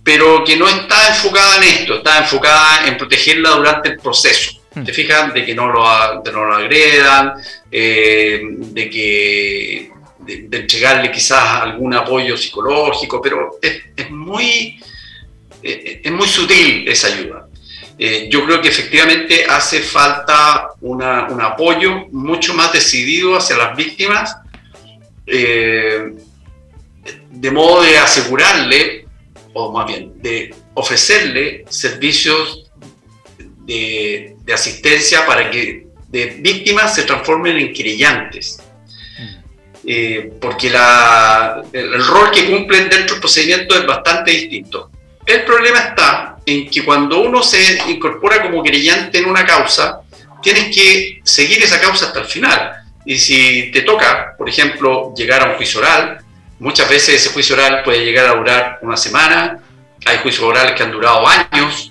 pero 0.03 0.43
que 0.43 0.55
no 0.55 0.67
está 0.67 1.07
enfocada 1.09 1.57
en 1.57 1.63
esto, 1.63 1.95
está 1.95 2.19
enfocada 2.19 2.87
en 2.87 2.95
protegerla 2.95 3.49
durante 3.49 3.89
el 3.89 3.97
proceso. 3.97 4.51
Hmm. 4.75 4.83
¿Te 4.83 4.93
fijas? 4.93 5.33
De 5.33 5.43
que 5.43 5.55
no 5.55 5.67
lo, 5.71 6.21
de 6.21 6.31
no 6.31 6.45
lo 6.45 6.55
agredan, 6.55 7.33
eh, 7.71 8.39
de 8.43 8.89
que 8.89 9.91
de, 10.19 10.45
de 10.47 10.57
entregarle 10.57 11.11
quizás 11.11 11.61
algún 11.61 11.95
apoyo 11.95 12.37
psicológico, 12.37 13.19
pero 13.19 13.57
es, 13.59 13.81
es 13.95 14.11
muy 14.11 14.79
eh, 15.65 16.01
es 16.03 16.11
muy 16.11 16.27
sutil 16.27 16.87
esa 16.87 17.07
ayuda. 17.07 17.47
Eh, 17.97 18.27
yo 18.29 18.45
creo 18.45 18.61
que 18.61 18.67
efectivamente 18.67 19.45
hace 19.45 19.79
falta 19.79 20.67
una- 20.81 21.27
un 21.29 21.41
apoyo 21.41 22.07
mucho 22.11 22.53
más 22.53 22.71
decidido 22.73 23.37
hacia 23.37 23.55
las 23.57 23.75
víctimas, 23.75 24.35
eh, 25.25 26.13
de 27.31 27.51
modo 27.51 27.83
de 27.83 27.97
asegurarle, 27.97 29.05
o 29.53 29.71
más 29.71 29.87
bien, 29.87 30.11
de 30.21 30.53
ofrecerle 30.73 31.63
servicios 31.69 32.69
de, 33.65 34.35
de 34.43 34.53
asistencia 34.53 35.25
para 35.25 35.49
que 35.49 35.87
de 36.09 36.25
víctimas 36.39 36.93
se 36.95 37.03
transformen 37.03 37.57
en 37.57 37.73
querellantes. 37.73 38.59
Eh, 39.87 40.31
porque 40.41 40.69
la- 40.69 41.63
el, 41.71 41.93
el 41.93 42.05
rol 42.05 42.31
que 42.31 42.45
cumplen 42.49 42.89
dentro 42.89 43.13
del 43.15 43.19
procedimiento 43.19 43.75
es 43.79 43.85
bastante 43.85 44.31
distinto. 44.31 44.91
El 45.25 45.43
problema 45.43 45.79
está 45.79 46.37
en 46.45 46.69
que 46.69 46.83
cuando 46.85 47.19
uno 47.21 47.41
se 47.41 47.79
incorpora 47.89 48.41
como 48.41 48.61
querellante 48.61 49.17
en 49.19 49.25
una 49.25 49.45
causa, 49.45 50.01
tienes 50.41 50.75
que 50.75 51.19
seguir 51.23 51.63
esa 51.63 51.79
causa 51.81 52.07
hasta 52.07 52.19
el 52.19 52.25
final. 52.25 52.71
Y 53.05 53.17
si 53.17 53.71
te 53.71 53.81
toca, 53.81 54.35
por 54.37 54.47
ejemplo, 54.49 55.13
llegar 55.15 55.41
a 55.41 55.51
un 55.51 55.55
juicio 55.55 55.79
oral, 55.79 56.19
muchas 56.59 56.87
veces 56.89 57.15
ese 57.15 57.29
juicio 57.33 57.55
oral 57.55 57.81
puede 57.83 58.03
llegar 58.05 58.27
a 58.27 58.35
durar 58.35 58.79
una 58.81 58.97
semana, 58.97 59.59
hay 60.05 60.17
juicios 60.19 60.43
orales 60.43 60.73
que 60.75 60.83
han 60.83 60.91
durado 60.91 61.25
años, 61.27 61.89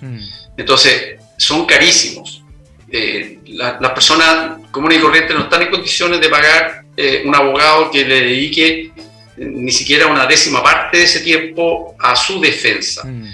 entonces 0.57 1.17
son 1.37 1.67
carísimos. 1.67 2.43
Eh, 2.91 3.39
la- 3.47 3.79
las 3.81 3.91
personas 3.93 4.59
comunes 4.71 4.99
y 4.99 5.01
corrientes 5.01 5.35
no 5.37 5.43
están 5.45 5.63
en 5.63 5.71
condiciones 5.71 6.21
de 6.21 6.29
pagar 6.29 6.83
eh, 6.97 7.23
un 7.25 7.35
abogado 7.35 7.91
que 7.91 8.05
le 8.05 8.21
dedique 8.21 8.93
ni 9.37 9.71
siquiera 9.73 10.07
una 10.07 10.27
décima 10.27 10.63
parte 10.63 10.99
de 10.99 11.05
ese 11.05 11.21
tiempo 11.21 11.95
a 11.99 12.15
su 12.15 12.41
defensa. 12.41 13.05
Mm. 13.05 13.25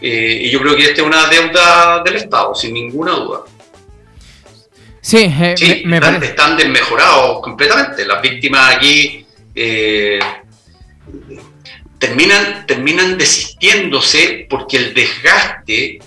Eh, 0.00 0.42
y 0.44 0.50
yo 0.50 0.60
creo 0.60 0.76
que 0.76 0.82
esta 0.82 1.02
es 1.02 1.06
una 1.06 1.26
deuda 1.26 2.02
del 2.04 2.16
Estado, 2.16 2.54
sin 2.54 2.74
ninguna 2.74 3.12
duda. 3.12 3.40
Sí, 5.00 5.32
eh, 5.40 5.54
Sí, 5.56 5.82
me, 5.84 5.96
están, 5.96 6.22
están 6.22 6.56
desmejorados 6.56 7.40
completamente. 7.42 8.04
Las 8.06 8.22
víctimas 8.22 8.76
aquí 8.76 9.26
eh, 9.54 10.20
terminan, 11.98 12.66
terminan 12.66 13.18
desistiéndose 13.18 14.46
porque 14.48 14.76
el 14.76 14.94
desgaste 14.94 15.98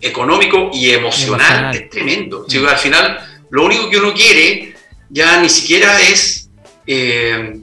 económico 0.00 0.70
y 0.72 0.90
emocional, 0.90 1.46
Emocional. 1.46 1.74
es 1.74 1.90
tremendo. 1.90 2.46
Mm. 2.48 2.66
al 2.66 2.78
final, 2.78 3.18
lo 3.50 3.64
único 3.64 3.88
que 3.88 3.96
uno 3.96 4.12
quiere 4.14 4.74
ya 5.08 5.40
ni 5.40 5.48
siquiera 5.48 6.00
es 6.00 6.50
eh, 6.86 7.56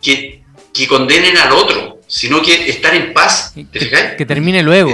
que, 0.00 0.42
que 0.72 0.86
condenen 0.86 1.36
al 1.38 1.52
otro, 1.52 2.00
sino 2.06 2.40
que 2.42 2.68
estar 2.68 2.94
en 2.94 3.12
paz. 3.12 3.52
¿Te 3.54 3.64
Que, 3.66 3.80
fijáis? 3.80 4.12
que 4.16 4.26
termine 4.26 4.62
luego 4.62 4.90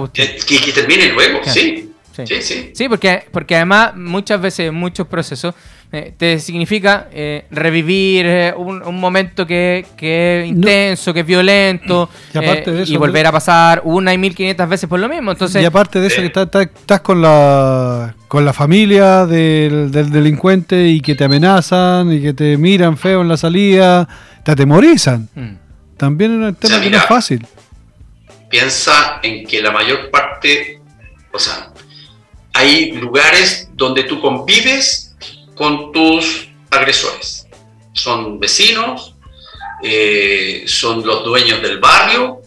cuestión. 0.00 0.26
Que, 0.26 0.36
que- 0.36 0.60
que 0.60 0.72
termine 0.72 1.08
luego, 1.08 1.40
Claro. 1.40 1.60
sí. 1.60 1.90
Sí. 2.14 2.22
Sí, 2.26 2.42
sí. 2.42 2.70
Sí, 2.74 2.88
porque, 2.88 3.24
porque 3.32 3.56
además 3.56 3.96
muchas 3.96 4.40
veces, 4.40 4.72
muchos 4.72 5.06
procesos, 5.08 5.54
eh, 5.90 6.12
te 6.16 6.38
significa 6.40 7.08
eh, 7.12 7.44
revivir 7.50 8.26
eh, 8.26 8.54
un, 8.56 8.82
un 8.82 8.98
momento 9.00 9.46
que, 9.46 9.84
que 9.96 10.42
es 10.42 10.48
intenso, 10.48 11.12
que 11.14 11.20
es 11.20 11.26
violento, 11.26 12.08
Y 12.32 12.38
aparte 12.38 12.72
de 12.72 12.82
eso, 12.82 12.92
y 12.92 12.96
volver 12.96 13.26
a 13.26 13.32
pasar 13.32 13.80
una 13.84 14.12
y 14.12 14.18
mil 14.18 14.34
quinientas 14.34 14.68
veces 14.68 14.88
por 14.88 14.98
lo 15.00 15.08
mismo. 15.08 15.32
Entonces, 15.32 15.62
y 15.62 15.64
aparte 15.64 16.00
de 16.00 16.06
eso, 16.08 16.20
que 16.20 16.26
estás, 16.26 17.00
con 17.00 17.20
la 17.22 18.14
con 18.28 18.44
la 18.44 18.52
familia 18.52 19.26
del, 19.26 19.90
del 19.92 20.10
delincuente 20.10 20.88
y 20.88 21.00
que 21.00 21.14
te 21.14 21.24
amenazan 21.24 22.12
y 22.12 22.20
que 22.20 22.32
te 22.32 22.56
miran 22.56 22.96
feo 22.96 23.22
en 23.22 23.28
la 23.28 23.36
salida, 23.36 24.08
te 24.42 24.50
atemorizan. 24.52 25.28
mm, 25.34 25.96
También 25.96 26.42
es 26.42 26.48
un 26.48 26.54
tema 26.56 26.74
sea, 26.74 26.82
que 26.84 26.90
no 26.90 26.96
es 26.96 27.04
fácil. 27.06 27.46
piensa 28.50 29.20
en 29.22 29.46
que 29.46 29.62
la 29.62 29.70
mayor 29.70 30.10
parte, 30.10 30.80
o 31.32 31.38
sea, 31.38 31.70
hay 32.54 32.92
lugares 32.92 33.68
donde 33.74 34.04
tú 34.04 34.20
convives 34.20 35.14
con 35.54 35.92
tus 35.92 36.48
agresores. 36.70 37.46
Son 37.92 38.38
vecinos, 38.40 39.14
eh, 39.82 40.64
son 40.66 41.04
los 41.06 41.24
dueños 41.24 41.60
del 41.62 41.78
barrio, 41.78 42.40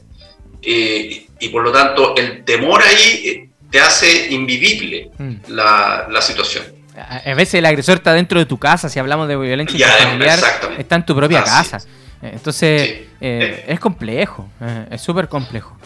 eh, 0.61 1.27
y 1.39 1.49
por 1.49 1.63
lo 1.63 1.71
tanto 1.71 2.15
el 2.15 2.43
temor 2.43 2.81
ahí 2.81 3.23
eh, 3.25 3.49
te 3.69 3.79
hace 3.79 4.27
invivible 4.33 5.11
mm. 5.17 5.33
la, 5.49 6.07
la 6.09 6.21
situación. 6.21 6.63
A 6.97 7.33
veces 7.35 7.55
el 7.55 7.65
agresor 7.67 7.97
está 7.97 8.11
dentro 8.13 8.39
de 8.39 8.47
tu 8.47 8.57
casa, 8.57 8.89
si 8.89 8.97
hablamos 8.97 9.27
de 9.27 9.37
violencia 9.37 9.77
Ya, 9.77 10.13
exactamente. 10.15 10.81
está 10.81 10.95
en 10.95 11.05
tu 11.05 11.15
propia 11.15 11.41
Así 11.41 11.51
casa. 11.51 11.77
es. 11.77 11.85
Eh, 12.23 12.31
Entonces, 12.33 12.81
Sí. 12.81 12.87
eh, 12.97 13.05
Eh. 13.21 13.65
es 13.67 13.79
complejo, 13.79 14.49
eh, 14.59 14.87
es 14.91 15.01
súper 15.01 15.27
complejo. 15.29 15.77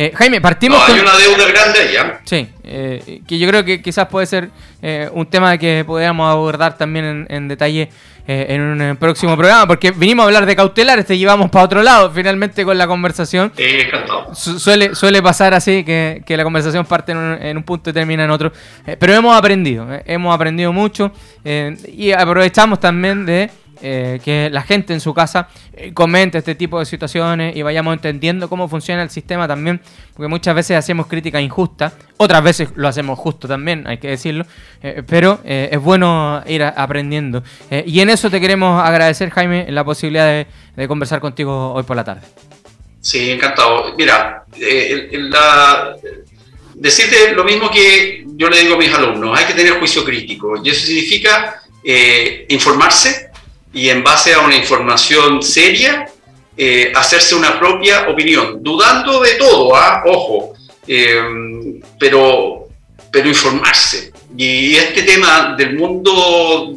Eh, 0.00 0.12
Jaime, 0.14 0.40
partimos 0.40 0.78
No, 0.78 0.86
con... 0.86 0.94
hay 0.94 1.00
una 1.00 1.16
deuda 1.18 1.48
grande 1.52 1.80
allá. 1.80 2.20
Sí, 2.24 2.48
eh, 2.62 3.20
que 3.26 3.36
yo 3.38 3.48
creo 3.48 3.64
que 3.64 3.82
quizás 3.82 4.06
puede 4.06 4.26
ser 4.26 4.48
eh, 4.80 5.10
un 5.12 5.26
tema 5.26 5.58
que 5.58 5.82
podríamos 5.84 6.30
abordar 6.30 6.78
también 6.78 7.04
en, 7.04 7.26
en 7.28 7.48
detalle 7.48 7.90
en 8.30 8.60
un 8.60 8.96
próximo 8.98 9.34
programa, 9.38 9.66
porque 9.66 9.90
vinimos 9.90 10.22
a 10.22 10.26
hablar 10.26 10.44
de 10.44 10.54
cautelares, 10.54 11.06
te 11.06 11.16
llevamos 11.16 11.50
para 11.50 11.64
otro 11.64 11.82
lado 11.82 12.10
finalmente 12.10 12.62
con 12.62 12.76
la 12.76 12.86
conversación. 12.86 13.50
Encantado. 13.56 14.34
Su- 14.34 14.58
suele, 14.60 14.94
suele 14.94 15.22
pasar 15.22 15.54
así, 15.54 15.82
que, 15.82 16.22
que 16.26 16.36
la 16.36 16.44
conversación 16.44 16.84
parte 16.84 17.12
en 17.12 17.18
un, 17.18 17.42
en 17.42 17.56
un 17.56 17.62
punto 17.62 17.88
y 17.88 17.94
termina 17.94 18.24
en 18.24 18.30
otro. 18.30 18.52
Pero 18.98 19.14
hemos 19.14 19.34
aprendido, 19.34 19.86
hemos 20.04 20.34
aprendido 20.34 20.74
mucho 20.74 21.10
y 21.90 22.12
aprovechamos 22.12 22.78
también 22.80 23.24
de 23.24 23.48
eh, 23.82 24.20
que 24.24 24.48
la 24.50 24.62
gente 24.62 24.92
en 24.92 25.00
su 25.00 25.12
casa 25.14 25.48
eh, 25.72 25.92
comente 25.94 26.38
este 26.38 26.54
tipo 26.54 26.78
de 26.78 26.86
situaciones 26.86 27.56
y 27.56 27.62
vayamos 27.62 27.94
entendiendo 27.94 28.48
cómo 28.48 28.68
funciona 28.68 29.02
el 29.02 29.10
sistema 29.10 29.46
también, 29.48 29.80
porque 30.14 30.28
muchas 30.28 30.54
veces 30.54 30.76
hacemos 30.76 31.06
crítica 31.06 31.40
injusta, 31.40 31.92
otras 32.16 32.42
veces 32.42 32.68
lo 32.76 32.88
hacemos 32.88 33.18
justo 33.18 33.46
también, 33.48 33.86
hay 33.86 33.98
que 33.98 34.08
decirlo, 34.08 34.44
eh, 34.82 35.02
pero 35.06 35.40
eh, 35.44 35.68
es 35.72 35.80
bueno 35.80 36.42
ir 36.46 36.62
a- 36.62 36.70
aprendiendo. 36.70 37.42
Eh, 37.70 37.84
y 37.86 38.00
en 38.00 38.10
eso 38.10 38.30
te 38.30 38.40
queremos 38.40 38.82
agradecer, 38.84 39.30
Jaime, 39.30 39.66
la 39.70 39.84
posibilidad 39.84 40.26
de, 40.26 40.46
de 40.76 40.88
conversar 40.88 41.20
contigo 41.20 41.72
hoy 41.72 41.82
por 41.84 41.96
la 41.96 42.04
tarde. 42.04 42.22
Sí, 43.00 43.30
encantado. 43.30 43.94
Mira, 43.96 44.44
eh, 44.60 45.08
la- 45.12 45.94
decirte 46.74 47.32
lo 47.34 47.44
mismo 47.44 47.70
que 47.70 48.24
yo 48.36 48.48
le 48.48 48.60
digo 48.60 48.74
a 48.74 48.78
mis 48.78 48.92
alumnos, 48.92 49.38
hay 49.38 49.46
que 49.46 49.54
tener 49.54 49.78
juicio 49.78 50.04
crítico 50.04 50.54
y 50.62 50.70
eso 50.70 50.86
significa 50.86 51.62
informarse 52.48 53.27
y 53.78 53.90
en 53.90 54.02
base 54.02 54.34
a 54.34 54.40
una 54.40 54.56
información 54.56 55.40
seria 55.40 56.10
eh, 56.56 56.92
hacerse 56.96 57.36
una 57.36 57.60
propia 57.60 58.08
opinión, 58.08 58.60
dudando 58.60 59.20
de 59.20 59.34
todo, 59.34 59.76
¿ah? 59.76 60.02
ojo, 60.04 60.54
eh, 60.84 61.80
pero, 61.96 62.66
pero 63.12 63.28
informarse. 63.28 64.12
Y 64.36 64.74
este 64.74 65.04
tema 65.04 65.54
del 65.56 65.76
mundo 65.76 66.74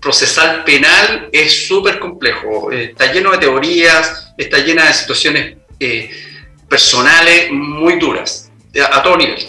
procesal 0.00 0.64
penal 0.64 1.28
es 1.30 1.66
súper 1.66 1.98
complejo, 1.98 2.72
está 2.72 3.12
lleno 3.12 3.32
de 3.32 3.38
teorías, 3.38 4.32
está 4.38 4.60
llena 4.60 4.86
de 4.86 4.94
situaciones 4.94 5.56
eh, 5.78 6.10
personales 6.66 7.50
muy 7.52 7.98
duras, 7.98 8.50
a, 8.80 8.96
a 8.96 9.02
todo 9.02 9.18
nivel. 9.18 9.46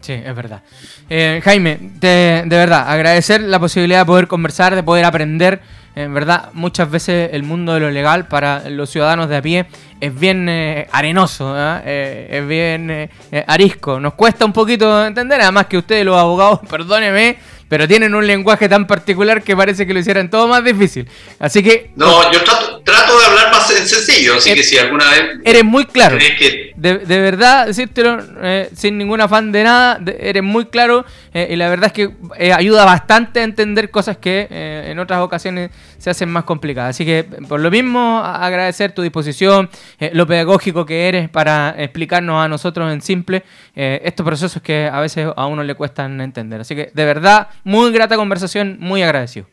Sí, 0.00 0.12
es 0.12 0.34
verdad. 0.34 0.64
Eh, 1.10 1.40
Jaime, 1.44 1.78
te- 2.00 2.42
de 2.46 2.56
verdad, 2.56 2.88
agradecer 2.90 3.40
la 3.42 3.58
posibilidad 3.58 4.00
de 4.00 4.04
poder 4.06 4.26
conversar, 4.26 4.74
de 4.74 4.82
poder 4.82 5.04
aprender. 5.04 5.60
En 5.96 6.12
verdad, 6.12 6.48
muchas 6.54 6.90
veces 6.90 7.30
el 7.32 7.44
mundo 7.44 7.72
de 7.74 7.78
lo 7.80 7.90
legal 7.90 8.26
para 8.26 8.68
los 8.68 8.90
ciudadanos 8.90 9.28
de 9.28 9.36
a 9.36 9.42
pie 9.42 9.66
es 10.00 10.18
bien 10.18 10.48
eh, 10.48 10.88
arenoso, 10.90 11.54
¿ah? 11.56 11.82
Eh, 11.84 12.26
es 12.32 12.48
bien 12.48 12.90
eh, 12.90 13.10
eh, 13.30 13.44
arisco. 13.46 14.00
Nos 14.00 14.14
cuesta 14.14 14.44
un 14.44 14.52
poquito 14.52 15.06
entender, 15.06 15.40
además 15.40 15.66
que 15.66 15.78
ustedes 15.78 16.04
los 16.04 16.16
abogados, 16.18 16.58
perdóneme, 16.68 17.36
pero 17.68 17.86
tienen 17.86 18.12
un 18.14 18.26
lenguaje 18.26 18.68
tan 18.68 18.88
particular 18.88 19.40
que 19.42 19.56
parece 19.56 19.86
que 19.86 19.94
lo 19.94 20.00
hicieran 20.00 20.28
todo 20.28 20.48
más 20.48 20.64
difícil. 20.64 21.08
Así 21.38 21.62
que 21.62 21.92
No, 21.94 22.32
yo 22.32 22.42
trato, 22.42 22.73
trato 22.94 23.18
de 23.18 23.26
hablar 23.26 23.50
más 23.52 23.70
en 23.78 23.86
sencillo, 23.88 24.36
así 24.36 24.50
Eh, 24.50 24.54
que 24.54 24.62
si 24.62 24.78
alguna 24.78 25.10
vez 25.10 25.22
eres 25.44 25.64
muy 25.64 25.84
claro. 25.86 26.16
que... 26.18 26.72
De, 26.76 26.98
de 26.98 27.20
verdad, 27.20 27.66
decírtelo 27.66 28.18
eh, 28.42 28.68
sin 28.74 28.98
ningún 28.98 29.20
afán 29.20 29.52
de 29.52 29.64
nada, 29.64 29.98
de- 29.98 30.16
eres 30.20 30.42
muy 30.42 30.66
claro 30.66 31.04
eh, 31.32 31.48
y 31.50 31.56
la 31.56 31.68
verdad 31.68 31.86
es 31.86 31.92
que 31.92 32.10
eh, 32.38 32.52
ayuda 32.52 32.84
bastante 32.84 33.40
a 33.40 33.44
entender 33.44 33.90
cosas 33.90 34.16
que 34.18 34.46
en 34.50 34.98
otras 34.98 35.20
ocasiones 35.20 35.70
se 35.98 36.10
hacen 36.10 36.28
más 36.30 36.44
complicadas. 36.44 36.90
Así 36.90 37.04
que 37.04 37.24
por 37.48 37.60
lo 37.60 37.70
mismo, 37.70 38.22
agradecer 38.24 38.92
tu 38.92 39.02
disposición, 39.02 39.70
lo 40.12 40.26
pedagógico 40.26 40.84
que 40.84 41.08
eres 41.08 41.28
para 41.30 41.74
explicarnos 41.78 42.44
a 42.44 42.48
nosotros 42.48 42.92
en 42.92 43.00
simple 43.00 43.42
estos 43.74 44.24
procesos 44.26 44.62
que 44.62 44.86
a 44.92 45.00
veces 45.00 45.28
a 45.34 45.46
uno 45.46 45.62
le 45.62 45.74
cuestan 45.74 46.20
entender. 46.20 46.60
Así 46.60 46.74
que 46.76 46.90
de 46.92 47.04
verdad, 47.04 47.48
muy 47.64 47.90
grata 47.92 48.16
conversación, 48.16 48.76
muy 48.80 49.02
agradecido. 49.02 49.46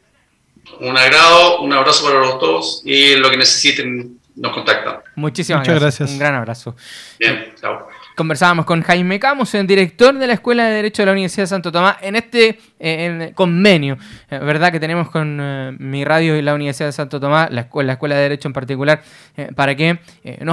Un 0.80 0.98
agrado, 0.98 1.62
un 1.62 1.74
abrazo 1.74 2.06
para 2.06 2.20
los 2.20 2.40
dos 2.40 2.82
y 2.86 3.16
lo 3.16 3.30
que 3.30 3.38
necesiten 3.38 4.18
nos 4.36 4.54
contactan. 4.54 4.98
Muchísimas 5.16 5.62
Muchas 5.62 5.80
gracias. 5.80 6.00
gracias. 6.00 6.12
Un 6.12 6.20
gran 6.20 6.36
abrazo. 6.36 6.76
Bien, 7.20 7.54
chao. 7.60 7.88
Conversábamos 8.16 8.66
con 8.66 8.82
Jaime 8.82 9.20
Camus, 9.20 9.56
el 9.56 9.66
director 9.66 10.14
de 10.14 10.28
la 10.28 10.34
Escuela 10.34 10.66
de 10.66 10.76
Derecho 10.76 11.02
de 11.02 11.06
la 11.08 11.12
Universidad 11.14 11.44
de 11.44 11.48
Santo 11.48 11.72
Tomás, 11.72 11.96
en 12.02 12.16
este 12.16 12.50
eh, 12.78 13.06
en 13.28 13.34
convenio, 13.34 13.98
eh, 14.30 14.38
¿verdad? 14.40 14.72
Que 14.72 14.80
tenemos 14.80 15.10
con 15.10 15.40
eh, 15.42 15.76
mi 15.80 16.04
radio 16.04 16.36
y 16.36 16.42
la 16.42 16.54
Universidad 16.54 16.90
de 16.90 16.92
Santo 16.92 17.20
Tomás, 17.20 17.50
la 17.52 17.62
escuela, 17.62 17.88
la 17.88 17.94
Escuela 17.94 18.16
de 18.16 18.22
Derecho 18.24 18.50
en 18.50 18.54
particular, 18.54 19.02
eh, 19.38 19.50
para 19.56 19.76
que 19.76 20.00
eh, 20.24 20.38
nos 20.42 20.50